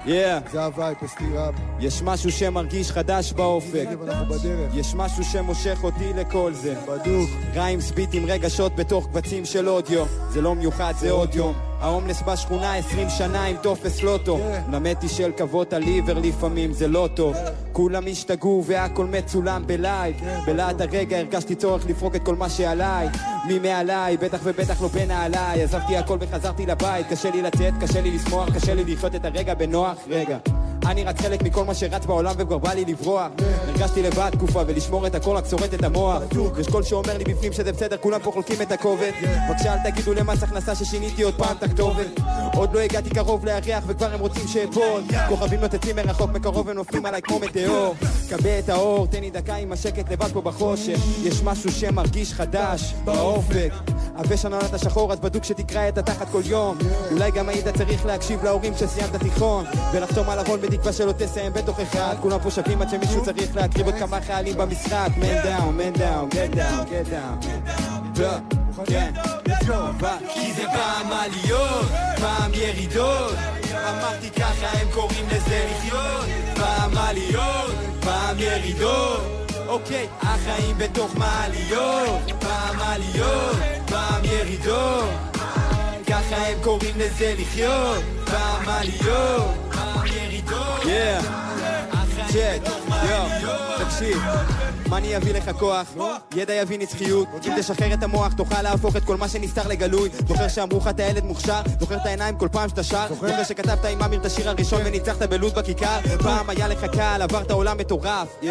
yeah, 0.07 0.39
זה 0.53 0.65
ה 0.65 0.70
vibe, 0.70 0.95
פסטיראפ, 1.01 1.55
יש 1.81 2.03
משהו 2.03 2.33
שמרגיש 2.33 2.91
חדש 2.91 3.33
באופק. 3.33 3.87
יש 4.75 4.95
משהו 4.95 5.25
שמושך 5.25 5.79
אותי 5.83 6.13
לכל 6.17 6.53
זה. 6.55 6.75
בדוק. 6.89 7.31
rhymes 7.55 7.91
beat 7.91 8.11
עם 8.13 8.25
רגשות 8.27 8.77
בתוך 8.77 9.07
קבצים 9.07 9.45
של 9.45 9.69
אודיו 9.69 10.05
זה 10.31 10.41
לא 10.41 10.55
מיוחד, 10.55 10.95
זה 10.99 11.11
עוד 11.11 11.35
יום 11.35 11.55
ההומלס 11.81 12.23
בשכונה 12.23 12.75
20 12.75 13.09
שנה 13.11 13.45
עם 13.45 13.57
טופס 13.57 14.03
לוטו. 14.03 14.39
למדתי 14.73 15.09
של 15.09 15.31
כבוד 15.37 15.75
על 15.75 15.83
עיוור 15.83 16.19
לפעמים 16.19 16.73
זה 16.73 16.89
לא 16.89 17.09
טוב 17.15 17.37
כולם 17.73 18.03
השתגעו 18.11 18.65
והכל 18.67 19.07
מצולם 19.07 19.67
בלייב. 19.67 20.17
בלהט 20.47 20.81
הרגע 20.81 21.19
הרגשתי 21.19 21.55
צורך 21.55 21.87
לפרוק 21.87 22.17
את 22.17 22.23
כל 22.23 22.37
מה 22.37 22.49
שעליי. 22.49 23.09
מי 23.49 23.59
מעליי, 23.59 24.17
בטח 24.17 24.39
ובטח 24.43 24.83
לא 24.83 24.89
בנעליי 24.89 25.63
עזבתי 25.63 25.97
הכל 25.97 26.17
וחזרתי 26.21 26.67
לבית 26.67 27.07
קשה 27.11 27.31
לי 27.31 27.43
לצאת, 27.43 27.75
קשה 27.81 28.01
לי 28.01 28.11
לשמוח, 28.11 28.55
קשה 28.55 28.75
לי 28.75 28.85
לחיות 28.85 29.15
את 29.15 29.25
הרגע 29.25 29.55
בנוח 29.55 29.99
רגע 30.09 30.39
אני 30.87 31.05
רק 31.05 31.21
חלק 31.21 31.43
מכל 31.43 31.65
מה 31.65 31.75
שרץ 31.75 32.07
בעולם 32.07 32.35
וכבר 32.39 32.59
בא 32.59 32.73
לי 32.73 32.85
לברוח 32.85 33.31
הרגשתי 33.77 34.03
לבד 34.03 34.31
תקופה 34.31 34.63
ולשמור 34.67 35.07
את 35.07 35.15
הכל 35.15 35.37
רק 35.37 35.45
שורט 35.51 35.75
את 35.75 35.85
המוח. 35.85 36.23
יש 36.61 36.69
קול 36.69 36.83
שאומר 36.83 37.19
לי 37.19 37.25
בפנים 37.25 37.53
שזה 37.53 37.73
בסדר 37.73 37.97
כולם 37.97 38.21
פה 38.23 38.31
חולקים 38.33 38.63
את 38.63 38.73
הכובד. 38.73 39.11
בבקשה 39.49 39.75
אל 39.75 39.91
תגידו 39.91 40.15
למס 40.15 40.43
הכנסה 40.43 40.75
ששיניתי 40.75 41.23
עוד 41.23 41.35
פעם 41.35 41.57
את 41.57 41.63
הכתובת. 41.63 42.21
עוד 42.55 42.73
לא 42.73 42.81
הגעתי 42.81 43.11
קרוב 43.11 43.45
לירח 43.45 43.85
וכבר 43.87 44.15
הם 44.15 44.21
רוצים 44.21 44.49
שאפול. 44.49 45.03
כוכבים 45.29 45.61
נוצצים 45.61 45.97
מרחוק 45.97 46.31
מקרוב 46.31 46.69
הם 46.69 46.77
נופלים 46.77 47.07
עליי 47.07 47.23
כמו 47.23 47.39
מטאור. 47.39 47.95
כבה 48.29 48.59
את 48.59 48.69
האור 48.69 49.07
תן 49.07 49.21
לי 49.21 49.31
דקה 49.31 49.55
עם 49.55 49.73
השקט 49.73 50.13
לבד 50.13 50.33
פה 50.33 50.41
בחושך. 50.41 50.99
יש 51.23 51.43
משהו 51.43 51.73
שמרגיש 51.73 52.33
חדש 52.33 52.95
באופק. 53.05 53.73
עבה 54.17 54.37
שננת 54.37 54.75
השחור 54.75 55.13
אז 55.13 55.21
בדוק 55.21 55.45
שתקרא 55.45 55.89
את 55.89 55.99
התחת 55.99 56.29
כל 56.33 56.43
יום. 56.45 56.79
אולי 57.11 57.31
גם 57.31 57.49
היית 57.49 57.69
צריך 57.69 58.07
להקשיב 58.07 58.45
להורים 58.45 58.73
שסיימת 58.77 59.17
תיכון 59.17 59.65
ולחתום 59.93 60.31
על 60.31 60.39
ארון 60.39 60.61
בתקווה 60.77 60.93
שלא 60.93 61.13
תסיים 61.13 61.53
בתוך 61.53 61.81
אחד. 61.81 62.15
כולם 62.21 62.39
פה 62.43 62.51
שווים 62.51 62.83
עד 62.83 62.89
שמישהו 62.91 63.25
צריך 63.25 63.57
להקריב 63.57 63.87
עוד 63.87 63.95
כמה 63.95 64.21
חיילים 64.21 64.57
במשחק. 64.57 65.09
Down, 65.17 65.79
man 65.79 65.99
down, 65.99 66.35
get 66.35 66.57
down, 66.57 66.91
get 66.91 67.13
down. 67.13 68.21
לא, 68.21 68.85
כן, 68.87 69.13
כי 70.35 70.53
זה 70.53 70.63
פעם 70.73 71.13
עליות, 71.13 71.87
פעם 72.21 72.51
ירידות 72.55 73.35
אמרתי 73.73 74.31
ככה 74.31 74.67
הם 74.79 74.89
קוראים 74.95 75.27
לזה 75.27 75.67
לחיות. 75.71 76.25
פעם 76.55 76.99
עליות, 76.99 77.75
פעם 78.01 78.37
ירידות 78.39 79.21
אוקיי, 79.69 80.07
החיים 80.23 80.79
בתוך 80.79 81.17
מעליות. 81.17 82.33
פעם 82.41 82.81
עליות, 82.81 83.57
פעם 83.87 84.25
ירידות 84.25 85.09
ככה 86.07 86.37
הם 86.37 86.59
קוראים 86.63 86.95
לזה 86.97 87.35
לחיות. 87.39 88.03
פעם 88.25 88.69
עליות, 88.69 89.66
ירידות 90.51 91.27
צ'ק, 92.29 92.71
יו, 93.09 93.25
תקשיב. 93.85 94.19
מה 94.89 94.97
אני 94.97 95.17
אביא 95.17 95.35
לך 95.35 95.51
כוח? 95.59 95.95
ידע 96.37 96.55
יביא 96.55 96.79
נצחיות. 96.79 97.29
אם 97.47 97.53
תשחרר 97.59 97.95
את 97.95 98.03
המוח 98.03 98.33
תוכל 98.33 98.63
להפוך 98.63 98.97
את 98.97 99.05
כל 99.05 99.17
מה 99.17 99.29
שנסתר 99.29 99.69
לגלוי. 99.69 100.09
זוכר 100.29 100.49
שאמרו 100.49 100.79
לך 100.79 100.89
אתה 100.89 101.03
ילד 101.03 101.25
מוכשר? 101.25 101.61
זוכר 101.81 101.97
את 101.97 102.07
העיניים 102.07 102.37
כל 102.37 102.49
פעם 102.53 102.69
שאתה 102.69 102.83
שר? 102.83 103.07
זוכר. 103.09 103.45
שכתבת 103.45 103.85
עם 103.85 104.03
אמיר 104.03 104.21
את 104.21 104.27
השיר 104.27 104.49
הראשון 104.49 104.81
וניצחת 104.85 105.23
בלוד 105.23 105.55
בכיכר? 105.55 106.01
פעם 106.23 106.51
היה 106.51 106.69
לך 106.69 106.85
קל, 106.85 107.23
עברת 107.23 107.51
עולם 107.51 107.79
מטורף. 107.79 108.29
Yeah. 108.43 108.47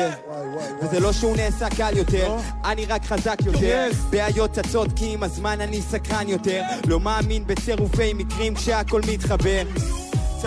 וזה 0.82 1.00
לא 1.00 1.14
שהוא 1.14 1.38
נעשה 1.38 1.70
קל 1.70 1.98
יותר. 1.98 2.36
אני 2.66 2.86
רק 2.86 3.06
חזק 3.06 3.38
יותר. 3.46 3.90
בעיות 4.10 4.52
צצות 4.52 4.88
כי 4.96 5.14
עם 5.14 5.24
הזמן 5.24 5.62
אני 5.62 5.82
סקרן 5.82 6.30
יותר. 6.30 6.62
לא 6.88 7.00
מאמין 7.00 7.48
בצירופי 7.48 8.14
מקרים 8.14 8.56
כשהכל 8.56 9.02
מתחבר 9.08 9.64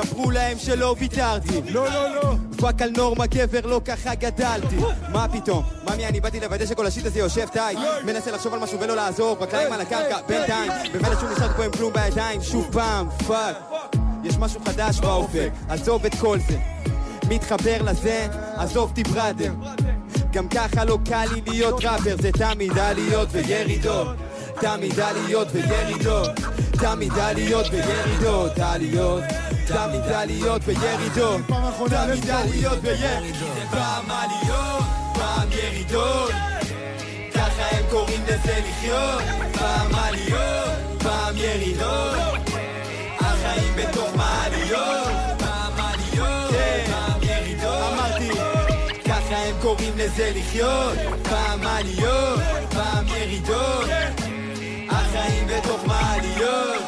ספרו 0.02 0.30
להם 0.30 0.58
שלא 0.58 0.94
ויתרתי. 0.98 1.60
לא, 1.70 1.88
לא, 1.88 2.14
לא. 2.14 2.34
fuck 2.56 2.82
על 2.82 2.90
נורמה 2.96 3.26
גבר, 3.26 3.66
לא 3.66 3.80
ככה 3.84 4.14
גדלתי. 4.14 4.76
מה 5.12 5.26
פתאום? 5.28 5.62
ממי, 5.84 6.06
אני 6.06 6.20
באתי 6.20 6.40
לוודא 6.40 6.66
שכל 6.66 6.86
ה 6.86 6.90
shit 6.90 7.06
הזה 7.06 7.18
יושב 7.18 7.48
tight. 7.48 7.78
מנסה 8.06 8.30
לחשוב 8.30 8.54
על 8.54 8.60
משהו 8.60 8.80
ולא 8.80 8.96
לעזור. 8.96 9.36
רגליים 9.40 9.72
על 9.72 9.80
הקרקע, 9.80 10.18
בינתיים. 10.28 10.72
במילא 10.94 11.14
שהוא 11.18 11.30
נשאר 11.30 11.52
פה 11.56 11.64
עם 11.64 11.70
כלום 11.70 11.92
בידיים. 11.92 12.42
שוב 12.42 12.68
פעם, 12.72 13.10
fuck. 13.10 13.56
יש 14.24 14.36
משהו 14.38 14.60
חדש 14.64 15.00
באופק, 15.00 15.50
עזוב 15.68 16.06
את 16.06 16.14
כל 16.14 16.38
זה. 16.48 16.58
מתחבר 17.28 17.82
לזה, 17.82 18.26
עזוב 18.56 18.92
brother 19.12 19.52
גם 20.32 20.48
ככה 20.48 20.84
לא 20.84 20.98
קל 21.04 21.24
לי 21.34 21.40
להיות 21.46 21.84
ראפר 21.84 22.16
זה 22.22 22.30
תמיד 22.32 22.78
עליות 22.78 23.28
וירידות 23.32 24.08
תמיד 24.60 25.00
עליות 25.00 25.48
וירידות 25.52 26.30
תמיד 26.72 27.12
עליות 27.18 27.66
וירידות 27.70 28.58
עליות 28.58 29.24
תמיד 29.66 30.12
עליות 30.12 30.62
וירידות 30.64 31.40
תמיד 31.88 32.30
עליות 32.30 32.78
וירידות. 32.82 33.48
פעם 33.70 34.10
עליות, 34.10 34.84
פעם 35.14 35.48
ירידות. 35.52 36.30
ככה 37.34 37.62
הם 37.70 37.84
קוראים 37.90 38.22
לזה 38.24 38.58
לחיות. 38.68 39.22
פעם 39.52 39.94
עליות, 39.94 41.02
פעם 41.02 41.36
ירידות. 41.36 42.16
החיים 43.20 43.72
בתוך 43.76 44.16
מעליות. 44.16 45.08
פעם 45.38 45.72
עליות, 45.76 46.54
פעם 46.90 47.22
ירידות. 47.22 47.92
אמרתי. 47.92 48.30
ככה 49.04 49.36
הם 49.36 49.54
קוראים 49.60 49.92
לזה 49.98 50.32
לחיות. 50.34 50.98
פעם 51.22 51.66
עליות, 51.66 52.40
פעם 52.70 53.06
ירידות 53.08 54.27
החיים 55.08 55.46
בתוך 55.46 55.84
מעליות 55.86 56.82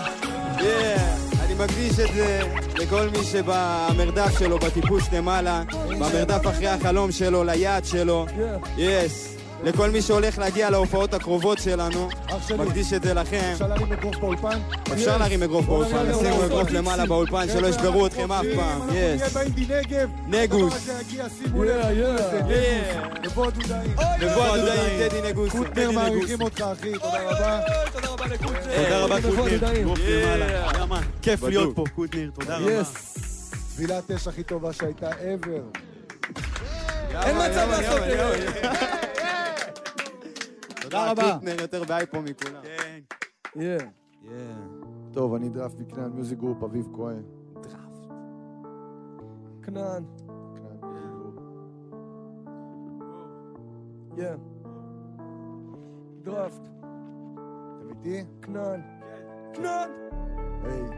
Yeah. 0.56 1.20
אני 1.44 1.54
מקדיש 1.54 2.00
את 2.00 2.14
זה 2.14 2.40
לכל 2.74 3.08
מי 3.08 3.24
שבמרדף 3.24 4.38
שלו, 4.38 4.58
בטיפוס 4.58 5.12
למעלה, 5.12 5.62
במרדף 5.88 6.46
אחרי 6.46 6.68
החלום 6.68 7.12
שלו, 7.12 7.44
ליעד 7.44 7.84
שלו. 7.84 8.26
יס. 8.76 9.39
לכל 9.64 9.90
מי 9.90 10.02
שהולך 10.02 10.38
להגיע 10.38 10.70
להופעות 10.70 11.14
הקרובות 11.14 11.58
שלנו. 11.58 12.08
מקדיש 12.58 12.92
את 12.92 13.02
זה 13.02 13.14
לכם. 13.14 13.50
אפשר 13.52 13.66
להרים 13.66 13.92
אגרוף 13.92 14.16
באולפן? 14.16 14.58
אפשר 14.92 15.16
להרים 15.18 15.42
אגרוף 15.42 15.66
באולפן, 15.66 16.12
שימו 16.18 16.44
אגרוף. 16.44 16.70
למעלה 16.70 17.06
באולפן, 17.06 17.46
שלא 17.48 17.66
ישברו 17.66 18.06
אתכם 18.06 18.32
אף 18.32 18.44
פעם. 18.56 18.88
נגב. 19.68 20.10
נגוס. 20.26 20.88
נבוא 23.22 23.46
הדודאים. 23.46 23.94
נבוא 24.20 24.44
הדודאים, 24.44 25.08
טדי 25.08 25.28
נגוסי. 25.28 25.58
קוטנר 25.58 25.90
מעריכים 25.90 26.42
אותך, 26.42 26.64
אחי, 26.72 26.92
תודה 26.92 27.30
רבה. 27.30 27.60
תודה 27.92 28.08
רבה 28.98 29.22
קוטנר. 29.22 29.82
גוף 29.84 29.98
למעלה. 29.98 30.70
יאמן. 30.78 31.00
כיף 31.22 31.42
להיות 31.42 31.76
פה, 31.76 31.84
קוטנר, 31.94 32.30
תודה 32.40 32.56
רבה. 32.58 32.82
טבילת 33.76 34.10
אש 34.10 34.28
הכי 34.28 34.42
טובה 34.42 34.72
שהייתה 34.72 35.10
ever. 35.10 35.78
אין 37.14 37.36
מצב 37.36 37.68
לעשות 37.70 38.00
את 38.02 38.10
זה. 38.10 38.70
תודה 40.90 41.10
רבה. 41.10 41.34
קוטנר 41.34 41.60
יותר 41.60 41.84
באייפו 41.84 42.22
מכולם. 42.22 42.62
כן. 43.52 44.68
טוב, 45.12 45.34
אני 45.34 45.48
דראפט 45.48 45.78
מכנען 45.78 46.10
Music 46.12 46.38
Group, 46.38 46.62
אביב 46.62 46.88
כהן. 46.96 47.22
כנען. 49.62 50.04
כן. 54.16 54.36
דראפט. 56.22 56.68
אתם 57.78 57.88
איתי? 57.90 58.24
כנען. 58.42 58.80
כנען. 59.54 59.90
היי. 60.64 60.72
היי. 60.72 60.90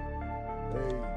היי, 0.74 1.11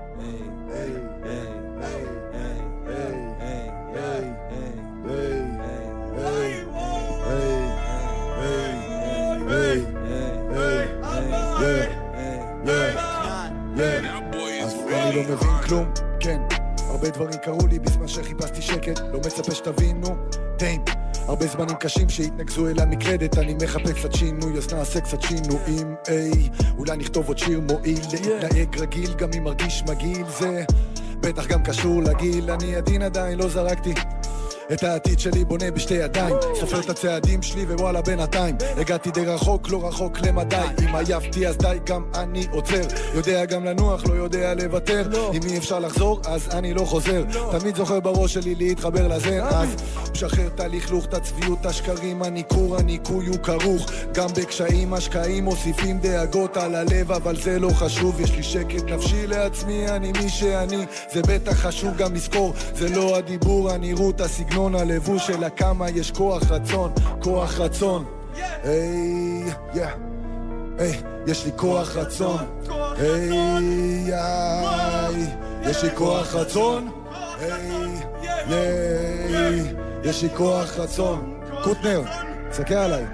כלום, 15.65 15.91
כן. 16.19 16.41
הרבה 16.89 17.09
דברים 17.09 17.39
קרו 17.43 17.67
לי 17.67 17.79
בזמן 17.79 18.07
שחיפשתי 18.07 18.61
שקט, 18.61 18.99
לא 19.13 19.19
מצפה 19.19 19.55
שתבינו, 19.55 20.15
דיים. 20.57 20.81
הרבה 21.27 21.47
זמנים 21.47 21.75
קשים 21.75 22.09
שהתנקזו 22.09 22.67
אל 22.67 22.79
המקלדת, 22.79 23.37
אני 23.37 23.53
מחפש 23.53 23.91
קצת 23.91 24.13
שינוי, 24.13 24.57
אז 24.57 24.73
נעשה 24.73 25.01
קצת 25.01 25.21
שינויים, 25.21 25.95
איי. 26.07 26.49
אולי 26.77 26.97
נכתוב 26.97 27.27
עוד 27.27 27.37
שיר 27.37 27.59
מועיל, 27.59 27.99
להתנהג 28.11 28.79
רגיל, 28.79 29.13
גם 29.13 29.29
אם 29.37 29.43
מרגיש 29.43 29.83
מגעיל, 29.89 30.25
זה 30.39 30.63
בטח 31.19 31.47
גם 31.47 31.63
קשור 31.63 32.03
לגיל, 32.03 32.51
אני 32.51 32.75
עדין 32.75 33.01
עדיין, 33.01 33.37
לא 33.37 33.49
זרקתי. 33.49 33.93
את 34.73 34.83
העתיד 34.83 35.19
שלי 35.19 35.45
בונה 35.45 35.71
בשתי 35.71 35.93
ידיים. 35.93 36.35
סופר 36.59 36.79
את 36.79 36.89
הצעדים 36.89 37.41
שלי 37.41 37.63
ווואלה 37.63 38.01
בינתיים. 38.01 38.55
הגעתי 38.77 39.11
די 39.11 39.25
רחוק, 39.25 39.69
לא 39.69 39.87
רחוק 39.87 40.21
למדי. 40.21 40.55
אם 40.83 40.95
עייפתי 40.95 41.47
אז 41.47 41.57
די, 41.57 41.77
גם 41.85 42.03
אני 42.15 42.47
עוצר. 42.51 42.81
יודע 43.13 43.45
גם 43.45 43.65
לנוח, 43.65 44.05
לא 44.05 44.13
יודע 44.13 44.53
לוותר. 44.53 45.09
אם 45.33 45.39
אי 45.49 45.57
אפשר 45.57 45.79
לחזור, 45.79 46.21
אז 46.25 46.49
אני 46.51 46.73
לא 46.73 46.81
חוזר. 46.81 47.23
תמיד 47.59 47.75
זוכר 47.75 47.99
בראש 47.99 48.33
שלי 48.33 48.55
להתחבר 48.55 49.07
לזן 49.07 49.39
אז 49.39 49.69
משחרר 50.11 50.47
את 50.47 50.59
הלכלוך, 50.59 51.05
את 51.05 51.13
הצביעות, 51.13 51.61
את 51.61 51.65
השקרים 51.65 52.23
הניכור, 52.23 52.77
הניקוי 52.77 53.27
הוא 53.27 53.37
כרוך. 53.37 53.91
גם 54.13 54.27
בקשיים, 54.37 54.93
השקעים 54.93 55.43
מוסיפים 55.43 55.99
דאגות 55.99 56.57
על 56.57 56.75
הלב 56.75 57.11
אבל 57.11 57.35
זה 57.35 57.59
לא 57.59 57.69
חשוב. 57.69 58.21
יש 58.21 58.31
לי 58.31 58.43
שקט 58.43 58.83
נפשי 58.83 59.27
לעצמי, 59.27 59.87
אני 59.89 60.11
מי 60.11 60.29
שאני. 60.29 60.85
זה 61.13 61.21
בטח 61.21 61.53
חשוב 61.53 61.97
גם 61.97 62.13
לזכור. 62.13 62.53
זה 62.75 62.89
לא 62.89 63.17
הדיבור, 63.17 63.71
הנראות, 63.71 64.21
הסגנון, 64.21 64.54
הלבוש 64.55 65.29
אלא 65.29 65.47
כמה 65.49 65.89
יש 65.89 66.11
כוח 66.11 66.51
רצון, 66.51 66.91
כוח 67.23 67.59
רצון. 67.59 68.05
היי, 68.63 69.43
יא 69.73 69.85
היי, 70.77 71.01
יש 71.27 71.45
לי 71.45 71.51
כוח 71.55 71.95
רצון. 71.95 72.37
היי, 72.97 73.31
איי, 74.13 75.25
יש 75.61 75.83
לי 75.83 75.89
כוח 75.95 76.35
רצון. 76.35 76.89
היי, 77.39 78.01
ייי, 78.49 79.73
יש 80.03 80.23
לי 80.23 80.29
כוח 80.37 80.77
רצון. 80.77 81.39
קוטנר, 81.63 82.01
תסתכל 82.51 82.73
עליי. 82.73 83.05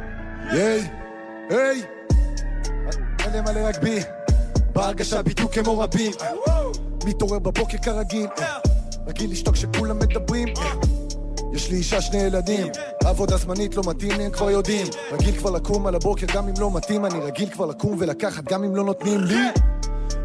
ייי, 0.53 0.87
היי. 1.49 1.81
מלא 3.25 3.41
מלא 3.41 3.67
רק 3.67 3.77
בי 3.77 3.99
בהרגשה 4.73 5.21
בדיוק 5.21 5.53
כמו 5.53 5.79
רבים. 5.79 6.11
מתעורר 7.05 7.39
בבוקר 7.39 7.77
כרגיל. 7.77 8.27
רגיל 9.07 9.31
לשתוק 9.31 9.55
כשכולם 9.55 9.99
מדברים 9.99 10.47
יש 11.53 11.69
לי 11.69 11.77
אישה, 11.77 12.01
שני 12.01 12.17
ילדים. 12.21 12.67
עבודה 13.03 13.37
זמנית 13.37 13.75
לא 13.75 13.83
מתאים 13.87 14.11
הם 14.11 14.31
כבר 14.31 14.49
יודעים. 14.49 14.87
רגיל 15.11 15.37
כבר 15.37 15.49
לקום 15.49 15.87
על 15.87 15.95
הבוקר 15.95 16.25
גם 16.35 16.47
אם 16.47 16.53
לא 16.59 16.71
מתאים 16.73 17.05
אני 17.05 17.19
רגיל 17.19 17.49
כבר 17.49 17.65
לקום 17.65 17.95
ולקחת 17.99 18.43
גם 18.43 18.63
אם 18.63 18.75
לא 18.75 18.83
נותנים 18.83 19.19
לי. 19.19 19.47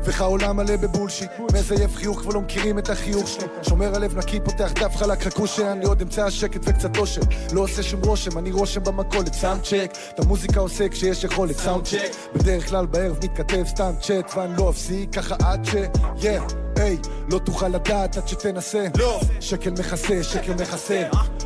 ואיך 0.04 0.20
העולם 0.20 0.56
מלא 0.56 0.76
בבולשיט 0.76 1.30
מזייף 1.52 1.96
חיוך 1.96 2.20
כבר 2.20 2.32
לא 2.32 2.40
מכירים 2.40 2.78
את 2.78 2.90
החיוך 2.90 3.28
שלי. 3.28 3.46
שומר 3.62 3.94
הלב 3.94 4.18
נקי 4.18 4.40
פותח 4.40 4.72
דף 4.72 4.96
חלק 4.96 5.22
חכוש 5.22 5.56
שאין 5.56 5.78
לי 5.78 5.84
עוד 5.84 6.02
אמצע 6.02 6.26
השקט 6.26 6.60
וקצת 6.64 6.96
אושר. 6.96 7.20
לא 7.52 7.60
עושה 7.60 7.82
שום 7.82 8.00
רושם 8.04 8.38
אני 8.38 8.52
רושם 8.52 8.84
במכולת 8.84 9.34
סאונד 9.34 9.62
צ'ק. 9.62 9.92
את 10.14 10.20
המוזיקה 10.20 10.60
עושה 10.60 10.88
כשיש 10.88 11.24
יכולת 11.24 11.56
סאונד 11.56 11.84
צ'ק. 11.84 12.10
בדרך 12.34 12.68
כלל 12.68 12.86
בערב 12.86 13.16
מתכתב 13.24 13.64
סתם 13.66 13.92
צ'אט 14.00 14.32
ואני 14.36 14.56
לא 14.56 14.70
אפסיק 14.70 15.14
ככה 15.14 15.36
עד 15.44 15.64
ש... 15.64 15.74
יא 16.22 16.65
היי, 16.76 16.98
לא 17.30 17.38
תוכל 17.38 17.68
לדעת 17.68 18.16
עד 18.16 18.28
שתנסה. 18.28 18.86
לא. 18.98 19.20
שקל 19.40 19.70
מכסה, 19.70 20.22
שקל 20.22 20.54
מכסה. 20.54 21.02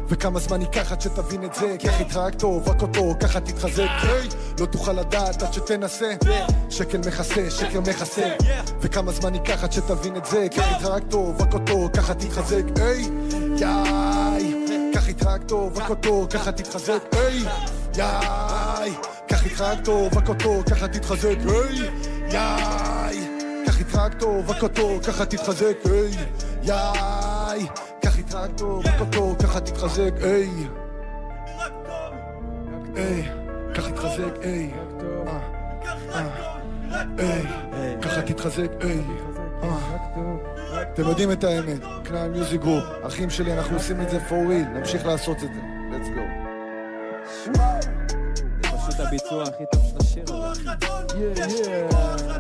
וכמה 0.09 0.41
זמן 0.41 0.61
ייקח 0.61 0.93
עד 0.93 1.01
שתבין 1.01 1.45
את 1.45 1.55
זה? 1.55 1.76
קח 1.78 2.01
איתך 2.01 2.16
רק 2.16 2.35
טוב, 2.35 2.68
רק 2.68 2.83
אותו, 2.83 3.14
ככה 3.20 3.41
תתחזק. 3.41 3.89
היי, 4.03 4.28
לא 4.61 4.66
תוכל 4.66 4.93
לדעת 4.93 5.43
עד 5.43 5.53
שתנסה. 5.53 6.12
שקל 6.70 6.99
מכסה, 6.99 7.51
שקל 7.51 7.81
מכסה. 7.81 8.28
וכמה 8.81 9.12
זמן 9.12 9.35
ייקח 9.35 9.64
עד 9.64 9.72
שתבין 9.72 10.16
את 10.16 10.24
זה? 10.24 10.47
קח 10.57 10.74
איתך 10.74 10.87
רק 10.87 11.03
טוב, 11.09 11.43
רק 11.43 11.55
אותו, 11.55 11.89
ככה 11.97 12.14
תתחזק. 12.14 12.64
היי, 12.81 13.09
יאי 13.57 14.55
קח 14.93 15.09
איתך 15.09 15.26
רק 15.26 15.43
טוב, 15.43 15.78
רק 15.78 15.91
אותו, 15.91 16.26
ככה 16.31 16.53
תתחזק. 16.53 17.03
היי, 17.12 17.45
יאי 17.97 18.93
קח 19.28 19.45
איתך 19.45 19.61
רק 19.61 19.85
טוב, 19.85 20.18
רק 20.18 20.28
אותו, 20.28 20.62
ככה 20.70 20.89
תתחזק. 20.89 21.37
היי, 21.47 21.91
יאי 22.33 22.99
רק 23.95 24.14
טוב, 24.14 24.51
רק 24.51 24.62
אותו, 24.62 24.99
ככה 25.07 25.24
תתחזק, 25.26 25.76
היי, 25.85 26.11
יאי. 26.62 27.66
איתך 28.31 28.35
רק 28.35 28.51
טוב, 28.57 28.87
רק 28.87 29.01
אותו, 29.01 29.37
ככה 29.43 29.61
תתחזק, 29.61 30.12
היי. 30.22 30.49
היי, 32.95 33.28
ככה 33.74 33.91
תתחזק, 33.91 34.43
היי. 34.43 34.70
אה, 36.14 36.28
אה, 37.18 37.95
ככה 38.03 38.22
תתחזק, 38.22 38.70
היי. 38.81 39.01
אה. 39.62 39.78
אתם 40.83 41.03
יודעים 41.03 41.33
את 41.33 41.45
האמת, 41.45 41.81
כנען 42.05 42.31
Music 42.31 42.61
Group, 42.61 42.85
אחים 43.03 43.31
שלי, 43.31 43.53
אנחנו 43.53 43.76
עושים 43.76 44.01
את 44.01 44.11
זה 44.11 44.18
for 44.28 44.31
real, 44.31 44.68
נמשיך 44.78 45.07
לעשות 45.07 45.37
את 45.37 45.49
זה. 45.55 45.61
let's 45.91 46.09
go. 46.16 46.51
פשוט 48.62 49.01
הביצוע 49.01 49.43
הכי 49.43 49.64
טוב 49.72 49.89
השיר 50.11 51.87
הזה. 51.91 52.31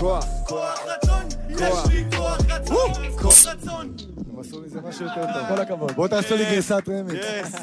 כוח. 0.00 0.24
כוח 0.46 0.80
רצון, 0.86 1.22
יש 1.50 1.60
לי 1.88 2.04
כוח 2.16 2.38
רצון, 2.48 2.92
כוח 3.22 3.46
רצון. 3.46 3.96
הם 4.32 4.40
עשו 4.40 4.60
מזה 4.60 4.80
משהו 4.80 5.04
יותר 5.04 5.26
טוב. 5.34 5.48
כל 5.48 5.60
הכבוד. 5.60 5.92
בואו 5.92 6.08
תעשו 6.08 6.36
לי 6.36 6.44
גרסת. 6.44 6.82
יס. 7.12 7.54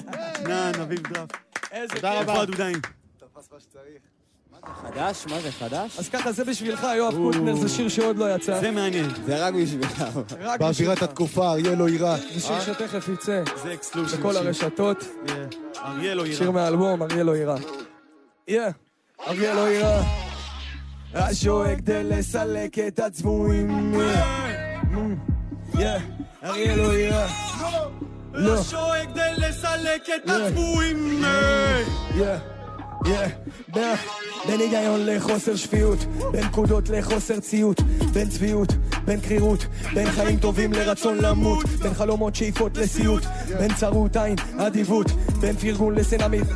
נען, 0.47 0.81
אביב 0.81 0.99
דראפט. 1.07 1.37
איזה 1.71 1.95
תודה 1.95 2.11
כיף. 2.19 2.29
רבה, 2.29 2.45
דודאים. 2.45 2.81
חדש? 4.81 5.25
מה 5.29 5.39
זה, 5.41 5.51
חדש? 5.51 5.99
אז 5.99 6.09
ככה, 6.09 6.31
זה 6.31 6.45
בשבילך, 6.45 6.87
יואב 6.97 7.13
קוטנר, 7.15 7.55
זה 7.55 7.69
שיר 7.69 7.89
שעוד 7.89 8.17
לא 8.17 8.35
יצא. 8.35 8.59
זה 8.59 8.71
מעניין. 8.71 9.09
זה 9.25 9.45
רק 9.45 9.53
בשבילך. 9.53 10.03
באווירת. 10.59 11.01
התקופה, 11.01 11.51
אריה 11.51 11.75
לא 11.75 11.89
יירא. 11.89 12.17
זה 12.33 12.39
שיר 12.39 12.61
שתכף 12.61 13.07
יצא 13.13 13.43
זה 13.63 13.73
אקסקלוסיב. 13.73 14.19
בכל 14.19 14.37
הרשתות. 14.37 15.03
אריה 15.77 16.15
לא 16.15 16.25
שיר 16.25 16.41
יירא. 16.41 16.51
מהאלבום, 16.51 17.03
אריה 17.03 17.23
לא 17.23 17.35
יירא. 17.35 17.55
יא, 18.47 18.61
אריה 19.27 19.53
לא 19.53 19.69
יירא. 19.69 20.01
השואג 21.13 21.77
כדי 21.77 22.03
לסלק 22.03 22.79
את 22.79 22.99
הצבועים. 22.99 23.93
אריה 26.43 26.75
לא 26.75 26.93
יירא. 26.97 27.27
לא. 27.61 27.91
לא 28.33 28.63
שואג 28.63 29.07
כדי 29.13 29.21
לסלק 29.37 30.01
את 30.15 30.29
לא. 30.29 30.47
הצבועים. 30.47 31.23
בין- 33.73 33.97
בין 34.47 34.59
היגיון 34.59 35.05
לחוסר 35.05 35.55
שפיות, 35.55 35.99
בין 36.31 36.43
פקודות 36.49 36.89
לחוסר 36.89 37.39
ציות, 37.39 37.81
בין 38.13 38.29
צביעות, 38.29 38.73
בין 39.05 39.19
קרירות, 39.21 39.65
בין 39.93 40.11
חיים 40.11 40.39
טובים 40.39 40.73
לרצון 40.73 41.17
למות, 41.17 41.65
בין 41.65 41.93
חלומות 41.93 42.35
שאיפות 42.35 42.77
לסיוט, 42.77 43.23
בין 43.59 43.73
צרות 43.73 44.15
עין, 44.17 44.35
אדיבות, 44.57 45.07
בין 45.39 45.55
פרגון 45.55 45.95
לסנמית. 45.95 46.47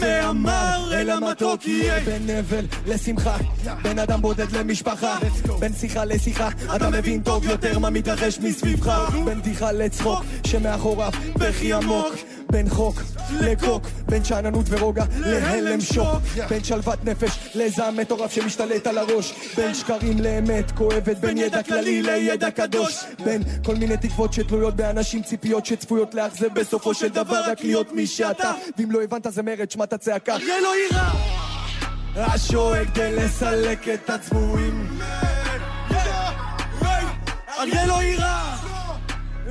מהמר 0.00 0.90
אל 0.92 1.10
המתוק 1.10 1.66
יהיה. 1.66 2.00
בין 2.00 2.30
אבל 2.30 2.64
לשמחה, 2.86 3.36
בין 3.82 3.98
אדם 3.98 4.20
בודד 4.20 4.52
למשפחה, 4.52 5.18
בין 5.58 5.72
שיחה 5.72 6.04
לשיחה, 6.04 6.48
אתה 6.76 6.90
מבין 6.90 7.22
טוב 7.22 7.44
יותר 7.44 7.78
מה 7.78 7.90
מתרחש 7.90 8.38
מסביבך, 8.38 9.10
בין 9.24 9.40
בדיחה 9.40 9.72
לצחוק, 9.72 10.24
שמאחוריו 10.46 11.12
בכי 11.34 11.72
עמוק, 11.72 12.14
בין 12.50 12.68
חוק 12.68 13.02
לקוק, 13.40 13.86
בין 14.08 14.24
שאננות 14.24 14.66
ורוגע 14.68 15.04
להלם 15.20 15.80
שוק, 15.80 16.22
בין 16.48 16.64
שלוות 16.64 17.04
נפש 17.04 17.38
לזעם 17.54 17.96
מטורף 17.96 18.32
שמשתלט 18.32 18.86
על 18.86 18.98
הראש, 18.98 19.34
בין 19.56 19.74
שקרים 19.74 20.18
לאמת 20.18 20.70
כואבת, 20.70 21.16
בין 21.16 21.38
ידע 21.38 21.62
כללי 21.62 22.02
לידע 22.02 22.50
קדוש, 22.50 23.04
בין 23.24 23.42
כל 23.64 23.74
מיני 23.74 23.96
תקוות 23.96 24.32
שתלויות 24.32 24.76
באנשים, 24.76 25.22
ציפיות 25.22 25.66
שצפויות 25.66 26.14
לאכזב 26.14 26.54
בסופו 26.54 26.94
של 26.94 27.08
דבר 27.08 27.50
רק 27.50 27.64
להיות 27.64 27.92
מי 27.92 28.06
שאתה, 28.06 28.52
ואם 28.78 28.90
לא 28.90 29.02
הבנת 29.02 29.26
זה 29.30 29.42
מרד, 29.42 29.70
שמע 29.70 29.84
את 29.84 29.92
הצעקה. 29.92 30.34
אריה 30.34 30.60
לא 30.60 30.72
יירה! 30.76 31.12
השואג 32.16 32.88
כדי 32.94 33.16
לסלק 33.16 33.88
את 33.88 34.10
הצבועים. 34.10 34.98
אריה 37.58 37.86
לא 37.86 38.02
יירה! 38.02 38.56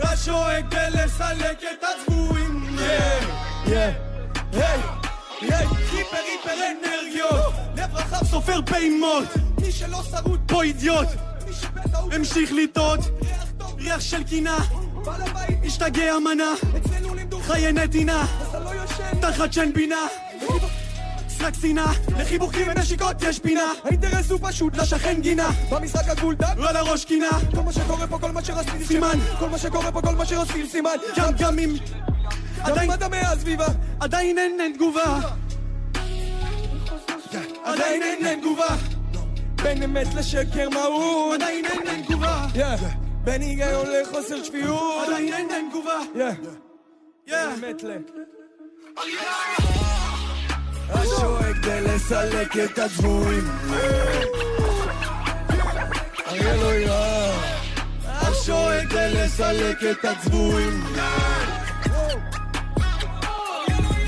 השואג 0.01 0.65
כדי 0.71 1.03
לסלק 1.03 1.59
את 1.63 1.83
הצבועים. 1.83 2.48
ריפר 5.91 6.17
ריפר 6.25 6.53
אנרגיות, 6.53 7.53
לב 7.77 7.95
רחב 7.95 8.25
סופר 8.25 8.59
פעימות. 8.65 9.27
מי 9.61 9.71
שלא 9.71 10.03
שרוט 10.03 10.39
פה 10.47 10.63
אידיוט. 10.63 11.07
המשיך 12.11 12.51
לטעות, 12.51 12.99
ריח 13.77 13.99
של 13.99 14.23
קינה. 14.23 14.57
השתגע 15.65 16.19
מנה, 16.19 16.53
חיי 17.41 17.71
נתינה, 17.71 18.25
תחת 19.21 19.53
שן 19.53 19.73
בינה. 19.73 20.07
משחק 21.39 21.53
שנאה, 21.61 21.91
לחיבוכים 22.19 22.67
ונשיקות 22.67 23.21
יש 23.21 23.39
פינה. 23.39 23.71
האינטרס 23.83 24.31
הוא 24.31 24.39
פשוט 24.41 24.75
לשכן 24.75 25.21
גינה. 25.21 25.49
במשחק 25.71 26.09
הגבול 26.09 26.35
דק 26.35 26.57
על 26.67 26.75
הראש 26.75 27.05
קינה. 27.05 27.29
כל 27.55 27.61
מה 27.61 27.73
שקורה 27.73 28.07
פה, 28.07 28.19
כל 28.19 28.31
מה 28.31 28.45
שרציתי 28.45 28.85
סימן. 28.85 29.19
כל 29.39 29.49
מה 29.49 29.57
שקורה 29.57 29.91
פה, 29.91 30.01
כל 30.01 30.15
מה 30.15 30.25
שרציתי 30.25 30.69
סימן. 30.69 30.95
גם 31.17 31.33
גם 31.39 31.59
אם 31.59 31.75
עדיין 32.63 32.91
אדמי 32.91 33.17
הסביבה 33.17 33.67
עדיין 33.99 34.37
אין 34.37 34.59
אין 34.61 34.73
תגובה. 34.73 35.19
עדיין 37.63 38.03
אין 38.03 38.25
אין 38.25 38.39
תגובה. 38.39 38.75
בין 39.63 39.83
אמת 39.83 40.13
לשקר 40.13 40.69
מהות 40.69 41.41
עדיין 41.41 41.65
אין 41.65 41.87
אין 41.87 42.03
תגובה. 42.03 42.47
בין 43.23 43.41
היגיון 43.41 43.85
לחוסר 43.89 44.43
שפיות. 44.43 45.07
עדיין 45.07 45.33
אין 45.33 45.51
אין 45.51 45.69
תגובה. 45.69 45.99
אמת 47.57 47.83
ל... 47.83 47.91
השואג 50.89 51.55
כדי 51.61 51.81
לסלק 51.81 52.57
את 52.57 52.79
הצבועים 52.79 53.43
אריה 56.27 56.55
לא 56.55 56.73
יירה 56.73 57.31
השואג 58.05 58.87
כדי 58.89 59.13
לסלק 59.13 59.77
את 59.91 60.05
הצבועים 60.05 60.83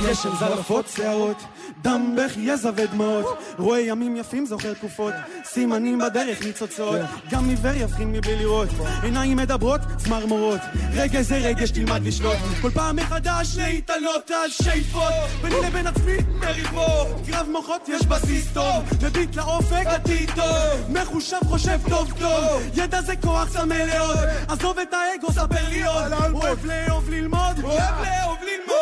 גשם 0.10 0.30
זלפות 0.40 0.86
שערות 0.96 1.38
דם, 1.82 2.16
בכי, 2.18 2.40
יזע 2.40 2.72
ודמעות 2.76 3.38
רואה 3.58 3.80
ימים 3.80 4.16
יפים, 4.16 4.46
זוכר 4.46 4.74
תקופות. 4.74 5.14
סימנים 5.46 6.00
בדרך, 6.00 6.46
ניצוצות. 6.46 7.00
גם 7.32 7.50
עיוור 7.50 7.74
יבחין 7.76 8.12
מבלי 8.12 8.36
לראות. 8.36 8.70
עיניים 9.04 9.38
מדברות, 9.38 9.82
צמרמורות. 9.98 10.60
רגע 10.94 11.22
זה 11.22 11.38
רגש, 11.38 11.72
תלמד 11.72 12.04
לשלוט. 12.04 12.38
כל 12.62 12.70
פעם 12.70 12.96
מחדש 12.96 13.58
להתעלות 13.58 14.32
על 14.32 14.50
שאיפות. 14.50 15.14
ביני 15.42 15.56
לבין 15.68 15.88
עצמי 15.88 16.18
מריבות 16.40 17.08
קרב 17.26 17.48
מוחות 17.52 17.90
יש 17.90 18.06
בסיס 18.06 18.48
טוב. 18.54 18.84
מביט 19.04 19.36
לאופק 19.36 19.86
עתיד 19.86 20.30
טוב. 20.36 20.90
מחושב 20.90 21.38
חושב 21.46 21.80
טוב 21.90 22.14
טוב. 22.20 22.62
ידע 22.76 23.02
זה 23.02 23.16
כוח 23.16 23.50
צמא 23.50 23.74
לעוד 23.74 24.28
עזוב 24.48 24.80
את 24.80 24.94
האגו, 24.94 25.32
ספר 25.32 25.70
לי 25.70 25.84
עוד. 25.84 26.14
אוהב 26.34 26.66
לאהוב 26.66 27.10
ללמוד. 27.10 27.64
אוהב 27.64 28.06
לאהוב 28.06 28.38
ללמוד 28.42 28.82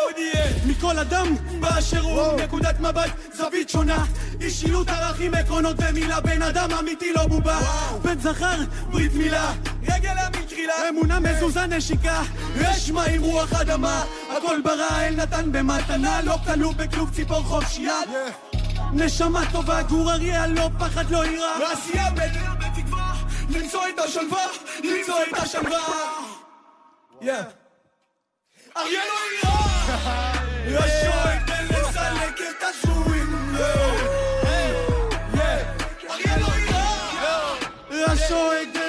מכל 0.66 0.98
אדם 0.98 1.26
באשר 1.60 2.00
הוא. 2.00 2.40
נקודת 2.40 2.80
מבט, 2.90 3.10
זווית 3.36 3.68
שונה. 3.68 4.04
אישיות, 4.40 4.88
ערכים, 4.88 5.34
עקרונות 5.34 5.76
ומילה. 5.78 6.20
בן 6.20 6.42
אדם 6.42 6.70
אמיתי 6.72 7.12
לא 7.12 7.26
בובה. 7.26 7.58
בן 8.02 8.20
זכר, 8.20 8.56
ברית 8.90 9.14
מילה. 9.14 9.52
רגל 9.82 10.14
ימין 10.26 10.46
תחילה. 10.46 10.88
אמונה 10.88 11.20
מזוזה 11.20 11.66
נשיקה. 11.66 12.22
אש 12.62 12.90
מים 12.90 13.22
רוח 13.22 13.52
אדמה. 13.52 14.04
הכל 14.36 14.60
ברא 14.64 15.00
אל 15.00 15.14
נתן 15.16 15.52
במתנה. 15.52 16.22
לא 16.22 16.36
כלוא 16.44 16.72
בכלוב 16.74 17.10
ציפור 17.10 17.42
חופשייה 17.42 18.00
נשמה 18.92 19.42
טובה 19.52 19.82
גור 19.82 20.12
אריה 20.12 20.46
לא 20.46 20.68
פחד 20.78 21.10
לא 21.10 21.24
יירא 21.24 21.58
ועשייה 21.60 22.10
בדעה 22.10 22.54
בתקווה. 22.54 23.14
למצוא 23.50 23.82
את 23.94 23.98
השלווה 23.98 24.46
למצוא 24.84 25.14
את 25.28 25.38
השלווה. 25.38 25.78
אריה 28.76 29.02
לא 29.08 29.18
יירא 29.32 29.60
לסלק 30.68 31.50
את 31.50 31.69
הצבועים 32.80 33.54
אריה 36.06 36.36
לא 36.36 36.52
יירא 36.54 38.10
השואג 38.12 38.80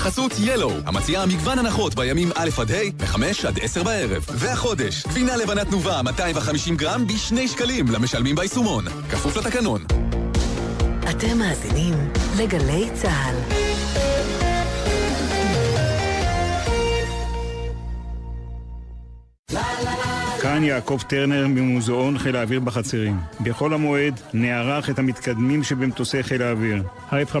בחסות 0.00 0.32
ילו, 0.38 0.70
המציעה 0.86 1.26
מגוון 1.26 1.58
הנחות 1.58 1.94
בימים 1.94 2.30
א' 2.34 2.48
עד 2.58 2.70
ה' 2.70 2.90
ב-5 2.96 3.46
עד 3.48 3.58
10 3.62 3.82
בערב. 3.82 4.24
והחודש, 4.28 5.06
גבינה 5.06 5.36
לבנה 5.36 5.64
תנובה 5.64 6.02
250 6.02 6.76
גרם 6.76 7.06
בשני 7.06 7.48
שקלים 7.48 7.88
למשלמים 7.88 8.36
ביישומון. 8.36 8.84
כפוף 9.10 9.36
לתקנון. 9.36 9.84
אתם 11.10 11.38
מאזינים 11.38 11.94
לגלי 12.38 12.90
צה"ל. 12.94 13.69
כאן 20.50 20.64
יעקב 20.64 20.98
טרנר 21.06 21.46
ממוזיאון 21.48 22.18
חיל 22.18 22.36
האוויר 22.36 22.60
בחצרים. 22.60 23.20
בחול 23.40 23.74
המועד 23.74 24.20
נערך 24.32 24.90
את 24.90 24.98
המתקדמים 24.98 25.62
שבמטוסי 25.62 26.22
חיל 26.22 26.42
האוויר. 26.42 26.82
ה-F-15, 27.10 27.36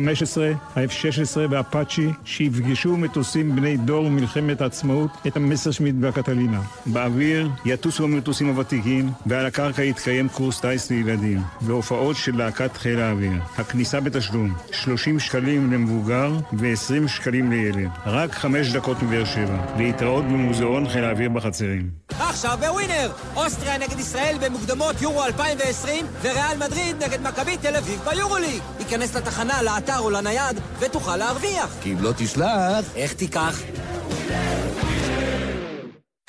ה-F-16 0.76 1.36
והאפאצ'י 1.50 2.08
שיפגשו 2.24 2.96
מטוסים 2.96 3.56
בני 3.56 3.76
דור 3.76 4.10
מלחמת 4.10 4.60
העצמאות 4.60 5.10
את 5.26 5.36
המסרשמיט 5.36 5.94
והקטלינה. 6.00 6.60
באוויר 6.86 7.50
יטוסו 7.64 8.04
המטוסים 8.04 8.48
הוותיקים 8.48 9.10
ועל 9.26 9.46
הקרקע 9.46 9.82
יתקיים 9.82 10.28
קורס 10.28 10.60
טיס 10.60 10.90
לילדים 10.90 11.40
והופעות 11.60 12.16
של 12.16 12.36
להקת 12.36 12.76
חיל 12.76 13.00
האוויר. 13.00 13.32
הכניסה 13.58 14.00
בתשלום 14.00 14.54
30 14.72 15.20
שקלים 15.20 15.72
למבוגר 15.72 16.32
ו-20 16.52 17.08
שקלים 17.08 17.50
לילד. 17.50 17.90
רק 18.06 18.34
5 18.34 18.72
דקות 18.72 19.02
מבאר 19.02 19.24
שבע. 19.24 19.74
להתראות 19.78 20.24
במוזיאון 20.24 20.88
חיל 20.88 21.04
האוויר 21.04 21.28
בחצרים. 21.28 21.90
עכשיו 22.08 22.58
בווינר! 22.60 22.99
אוסטריה 23.36 23.78
נגד 23.78 23.98
ישראל 23.98 24.36
במוקדמות 24.40 25.02
יורו 25.02 25.24
2020 25.24 26.06
וריאל 26.22 26.56
מדריד 26.56 27.02
נגד 27.02 27.22
מכבי 27.22 27.56
תל 27.56 27.76
אביב 27.76 28.00
ביורוליג. 28.10 28.62
היכנס 28.78 29.14
לתחנה, 29.16 29.62
לאתר 29.62 29.98
או 29.98 30.10
לנייד 30.10 30.60
ותוכל 30.78 31.16
להרוויח. 31.16 31.74
כי 31.82 31.92
אם 31.92 32.02
לא 32.02 32.12
תשלח... 32.16 32.84
איך 32.96 33.12
תיקח? 33.12 33.60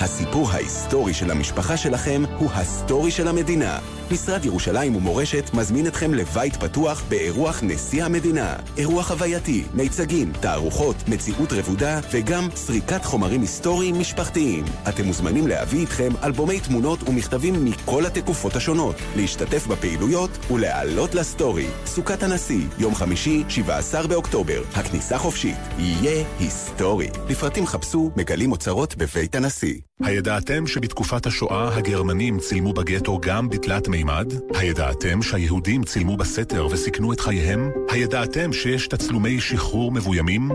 הסיפור 0.01 0.51
ההיסטורי 0.51 1.13
של 1.13 1.31
המשפחה 1.31 1.77
שלכם 1.77 2.23
הוא 2.37 2.49
הסטורי 2.51 3.11
של 3.11 3.27
המדינה. 3.27 3.79
משרד 4.11 4.45
ירושלים 4.45 4.95
ומורשת 4.95 5.49
מזמין 5.53 5.87
אתכם 5.87 6.13
לבית 6.13 6.55
פתוח 6.55 7.03
באירוח 7.09 7.59
נשיא 7.63 8.03
המדינה. 8.03 8.55
אירוח 8.77 9.07
חווייתי, 9.07 9.63
מיצגים, 9.73 10.31
תערוכות, 10.39 10.95
מציאות 11.07 11.53
רבודה 11.53 11.99
וגם 12.11 12.49
סריקת 12.55 13.05
חומרים 13.05 13.41
היסטוריים 13.41 13.99
משפחתיים. 13.99 14.65
אתם 14.89 15.05
מוזמנים 15.05 15.47
להביא 15.47 15.79
איתכם 15.79 16.09
אלבומי 16.23 16.59
תמונות 16.59 17.09
ומכתבים 17.09 17.65
מכל 17.65 18.05
התקופות 18.05 18.55
השונות, 18.55 18.95
להשתתף 19.15 19.67
בפעילויות 19.67 20.51
ולהעלות 20.51 21.15
לסטורי. 21.15 21.67
סוכת 21.85 22.23
הנשיא, 22.23 22.67
יום 22.77 22.95
חמישי, 22.95 23.43
17 23.49 24.07
באוקטובר. 24.07 24.61
הכניסה 24.75 25.17
חופשית. 25.17 25.57
יהיה 25.77 26.25
היסטורי. 26.39 27.09
לפרטים 27.29 27.65
חפשו 27.67 28.11
מגלים 28.15 28.51
אוצרות 28.51 28.95
בבית 28.95 29.35
הנשיא. 29.35 29.90
הידעתם 30.03 30.67
שבתקופת 30.67 31.25
השואה 31.25 31.77
הגרמנים 31.77 32.39
צילמו 32.39 32.73
בגטו 32.73 33.19
גם 33.21 33.49
בתלת 33.49 33.87
מימד? 33.87 34.33
הידעתם 34.55 35.21
שהיהודים 35.21 35.83
צילמו 35.83 36.17
בסתר 36.17 36.67
וסיכנו 36.71 37.13
את 37.13 37.19
חייהם? 37.19 37.71
הידעתם 37.89 38.53
שיש 38.53 38.87
תצלומי 38.87 39.41
שחרור 39.41 39.91
מבוימים? 39.91 40.49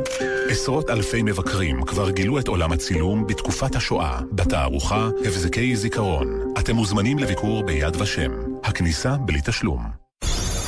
עשרות 0.49 0.91
אלפי 0.91 1.23
מבקרים 1.23 1.85
כבר 1.85 2.11
גילו 2.11 2.39
את 2.39 2.49
עולם 2.49 2.73
הצילום 2.73 3.27
בתקופת 3.27 3.77
השואה, 3.77 4.21
בתערוכה 4.33 5.09
הבזקי 5.25 5.77
זיכרון. 5.77 6.53
אתם 6.59 6.75
מוזמנים 6.75 7.19
לביקור 7.19 7.63
ביד 7.63 7.97
ושם. 8.01 8.31
הכניסה 8.65 9.17
בלי 9.17 9.41
תשלום. 9.45 9.83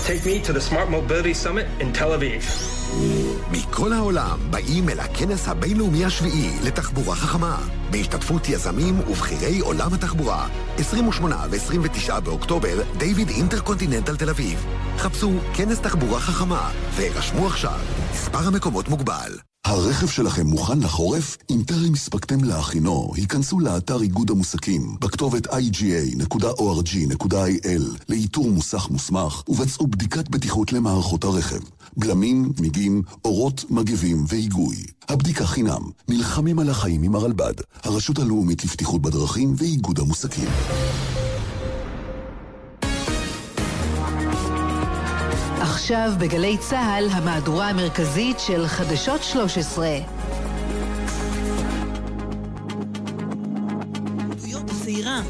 Take 0.06 0.24
me 0.24 0.48
to 0.48 0.52
the 0.52 0.62
Smart 0.70 0.88
Mobility 0.88 1.34
Summit 1.34 1.66
in 1.80 1.92
Tel 1.92 2.12
Aviv. 2.12 3.27
מכל 3.52 3.92
העולם 3.92 4.38
באים 4.50 4.88
אל 4.88 5.00
הכנס 5.00 5.48
הבינלאומי 5.48 6.04
השביעי 6.04 6.50
לתחבורה 6.64 7.16
חכמה, 7.16 7.58
בהשתתפות 7.90 8.48
יזמים 8.48 9.00
ובכירי 9.00 9.58
עולם 9.60 9.94
התחבורה. 9.94 10.48
28 10.78 11.44
ו-29 11.50 12.20
באוקטובר, 12.20 12.82
דיוויד 12.98 13.28
אינטרקונטיננטל 13.28 14.16
תל 14.16 14.30
אביב. 14.30 14.66
חפשו 14.98 15.32
כנס 15.54 15.80
תחבורה 15.80 16.20
חכמה 16.20 16.70
והירשמו 16.96 17.46
עכשיו. 17.46 17.78
מספר 18.12 18.46
המקומות 18.46 18.88
מוגבל. 18.88 19.38
הרכב 19.68 20.06
שלכם 20.08 20.46
מוכן 20.46 20.78
לחורף? 20.80 21.36
אם 21.50 21.62
טרם 21.66 21.92
הספקתם 21.94 22.44
להכינו, 22.44 23.12
היכנסו 23.14 23.60
לאתר 23.60 24.02
איגוד 24.02 24.30
המוסקים 24.30 24.96
בכתובת 25.00 25.46
iga.org.il 25.46 27.02
לאיתור 28.08 28.50
מוסך 28.50 28.90
מוסמך 28.90 29.42
ובצעו 29.48 29.86
בדיקת 29.86 30.28
בטיחות 30.28 30.72
למערכות 30.72 31.24
הרכב. 31.24 31.60
בלמים, 31.96 32.52
מיגים, 32.60 33.02
אורות, 33.24 33.64
מגבים 33.70 34.24
והיגוי. 34.28 34.76
הבדיקה 35.08 35.46
חינם. 35.46 35.82
נלחמים 36.08 36.58
על 36.58 36.70
החיים 36.70 37.02
עם 37.02 37.14
הרלב"ד, 37.14 37.54
הרשות 37.82 38.18
הלאומית 38.18 38.64
לבטיחות 38.64 39.02
בדרכים 39.02 39.54
ואיגוד 39.58 39.98
המוסקים. 39.98 40.48
עכשיו 45.88 46.12
בגלי 46.18 46.58
צה"ל, 46.58 47.08
המהדורה 47.10 47.68
המרכזית 47.68 48.40
של 48.40 48.66
חדשות 48.66 49.22
13. 49.22 49.88
צעירה. 54.84 55.20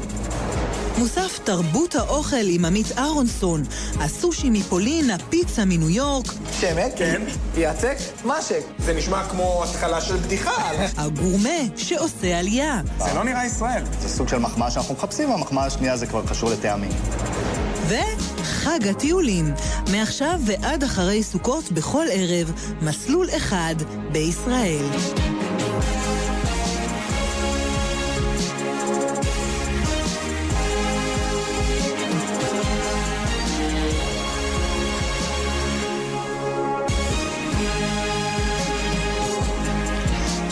מוסף 0.99 1.39
תרבות 1.43 1.95
האוכל 1.95 2.35
עם 2.49 2.65
עמית 2.65 2.97
אהרונסון, 2.97 3.63
הסושי 3.99 4.49
מפולין, 4.49 5.09
הפיצה 5.09 5.65
מניו 5.65 5.89
יורק. 5.89 6.25
שמת? 6.59 6.93
כן. 6.95 7.21
יצק? 7.57 7.97
משק. 8.25 8.61
זה 8.79 8.93
נשמע 8.93 9.23
כמו 9.29 9.63
התחלה 9.63 10.01
של 10.01 10.17
בדיחה. 10.17 10.71
הגורמה 10.97 11.49
שעושה 11.75 12.39
עלייה. 12.39 12.81
זה 12.97 13.13
לא 13.15 13.23
נראה 13.23 13.45
ישראל. 13.45 13.83
זה 14.01 14.09
סוג 14.09 14.27
של 14.27 14.37
מחמאה 14.37 14.71
שאנחנו 14.71 14.95
מחפשים, 14.95 15.31
המחמאה 15.31 15.65
השנייה 15.65 15.97
זה 15.97 16.07
כבר 16.07 16.25
קשור 16.25 16.49
לטעמים. 16.49 16.91
וחג 17.87 18.87
הטיולים. 18.87 19.53
מעכשיו 19.91 20.39
ועד 20.45 20.83
אחרי 20.83 21.23
סוכות 21.23 21.71
בכל 21.71 22.05
ערב, 22.11 22.51
מסלול 22.81 23.27
אחד 23.37 23.75
בישראל. 24.11 24.85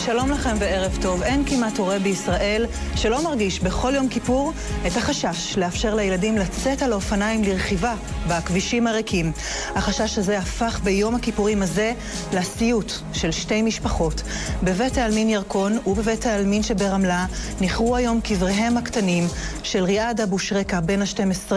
שלום 0.08 0.30
לכם 0.30 0.56
וערב 0.58 0.98
טוב. 1.02 1.22
אין 1.22 1.44
כמעט 1.46 1.78
הורה 1.78 1.98
בישראל 1.98 2.66
שלא 2.96 3.24
מרגיש 3.24 3.60
בכל 3.60 3.92
יום 3.94 4.08
כיפור 4.08 4.52
את 4.86 4.96
החשש 4.96 5.58
לאפשר 5.58 5.94
לילדים 5.94 6.38
לצאת 6.38 6.82
על 6.82 6.92
האופניים 6.92 7.44
לרכיבה 7.44 7.94
בכבישים 8.28 8.86
הריקים. 8.86 9.32
החשש 9.74 10.18
הזה 10.18 10.38
הפך 10.38 10.80
ביום 10.84 11.14
הכיפורים 11.14 11.62
הזה 11.62 11.92
לסיוט 12.32 12.92
של 13.12 13.30
שתי 13.30 13.62
משפחות. 13.62 14.22
בבית 14.62 14.98
העלמין 14.98 15.28
ירקון 15.28 15.78
ובבית 15.86 16.26
העלמין 16.26 16.62
שברמלה 16.62 17.26
נכרו 17.60 17.96
היום 17.96 18.20
קבריהם 18.20 18.76
הקטנים 18.76 19.24
של 19.62 19.84
ריאד 19.84 20.20
אבו 20.20 20.38
שרקה 20.38 20.80
בן 20.80 21.02
ה-12 21.02 21.52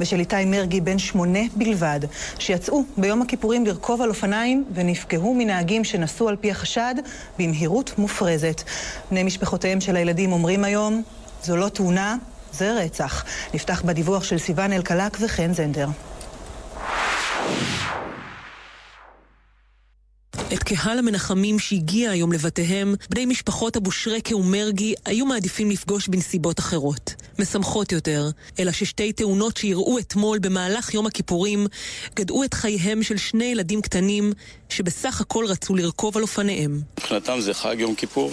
ושל 0.00 0.20
איתי 0.20 0.44
מרגי 0.44 0.80
בן 0.80 0.98
שמונה 0.98 1.40
בלבד, 1.56 2.00
שיצאו 2.38 2.84
ביום 2.96 3.22
הכיפורים 3.22 3.66
לרכוב 3.66 4.02
על 4.02 4.08
אופניים 4.08 4.64
ונפגעו 4.74 5.34
מנהגים 5.34 5.84
שנסעו 5.84 6.28
על 6.28 6.36
פי 6.36 6.50
החשד 6.50 6.94
במהירות 7.38 7.87
מופרזת. 7.98 8.62
בני 9.10 9.22
משפחותיהם 9.22 9.80
של 9.80 9.96
הילדים 9.96 10.32
אומרים 10.32 10.64
היום, 10.64 11.02
זו 11.42 11.56
לא 11.56 11.68
תאונה, 11.68 12.16
זה 12.52 12.72
רצח. 12.72 13.24
נפתח 13.54 13.82
בדיווח 13.84 14.24
של 14.24 14.38
סיון 14.38 14.72
אלקלק 14.72 15.16
וחן 15.20 15.52
זנדר. 15.52 15.86
את 20.52 20.62
קהל 20.62 20.98
המנחמים 20.98 21.58
שהגיע 21.58 22.10
היום 22.10 22.32
לבתיהם, 22.32 22.94
בני 23.10 23.26
משפחות 23.26 23.76
אבו 23.76 23.90
שרקה 23.90 24.36
ומרגי 24.36 24.94
היו 25.04 25.26
מעדיפים 25.26 25.70
לפגוש 25.70 26.08
בנסיבות 26.08 26.58
אחרות, 26.58 27.14
משמחות 27.38 27.92
יותר, 27.92 28.30
אלא 28.58 28.72
ששתי 28.72 29.12
תאונות 29.12 29.56
שאירעו 29.56 29.98
אתמול 29.98 30.38
במהלך 30.38 30.94
יום 30.94 31.06
הכיפורים 31.06 31.66
גדעו 32.16 32.44
את 32.44 32.54
חייהם 32.54 33.02
של 33.02 33.16
שני 33.16 33.44
ילדים 33.44 33.82
קטנים 33.82 34.32
שבסך 34.68 35.20
הכל 35.20 35.44
רצו 35.48 35.74
לרכוב 35.74 36.16
על 36.16 36.22
אופניהם. 36.22 36.80
מבחינתם 36.98 37.40
זה 37.40 37.54
חג 37.54 37.76
יום 37.78 37.94
כיפור. 37.94 38.32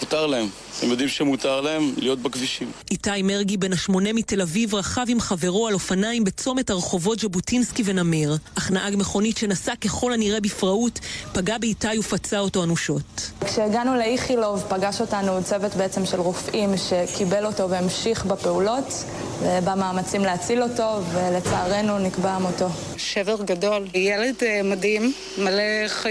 מותר 0.00 0.26
להם. 0.26 0.48
הם 0.82 0.90
יודעים 0.90 1.08
שמותר 1.08 1.60
להם 1.60 1.94
להיות 1.96 2.18
בכבישים. 2.18 2.70
איתי 2.90 3.22
מרגי 3.22 3.56
בן 3.56 3.72
השמונה 3.72 4.12
מתל 4.12 4.40
אביב 4.40 4.74
רכב 4.74 5.04
עם 5.08 5.20
חברו 5.20 5.68
על 5.68 5.74
אופניים 5.74 6.24
בצומת 6.24 6.70
הרחובות 6.70 7.18
ז'בוטינסקי 7.18 7.82
ונמיר, 7.86 8.36
אך 8.58 8.70
נהג 8.70 8.96
מכונית 8.96 9.36
שנסע 9.36 9.76
ככל 9.76 10.12
הנראה 10.12 10.40
בפראות, 10.40 11.00
פגע 11.32 11.58
באיתי 11.58 11.98
ופצע 11.98 12.38
אותו 12.38 12.64
אנושות. 12.64 13.30
כשהגענו 13.44 13.94
לאיכילוב 13.94 14.64
פגש 14.68 15.00
אותנו 15.00 15.44
צוות 15.44 15.74
בעצם 15.74 16.06
של 16.06 16.20
רופאים 16.20 16.70
שקיבל 16.76 17.46
אותו 17.46 17.70
והמשיך 17.70 18.24
בפעולות 18.24 19.04
ובמאמצים 19.42 20.22
להציל 20.22 20.62
אותו 20.62 21.00
ולצערנו 21.12 21.98
נקבע 21.98 22.38
מותו. 22.38 22.68
שבר 22.96 23.42
גדול, 23.44 23.86
ילד 23.94 24.34
מדהים, 24.64 25.12
מלא 25.38 25.88
חיים. 25.88 26.04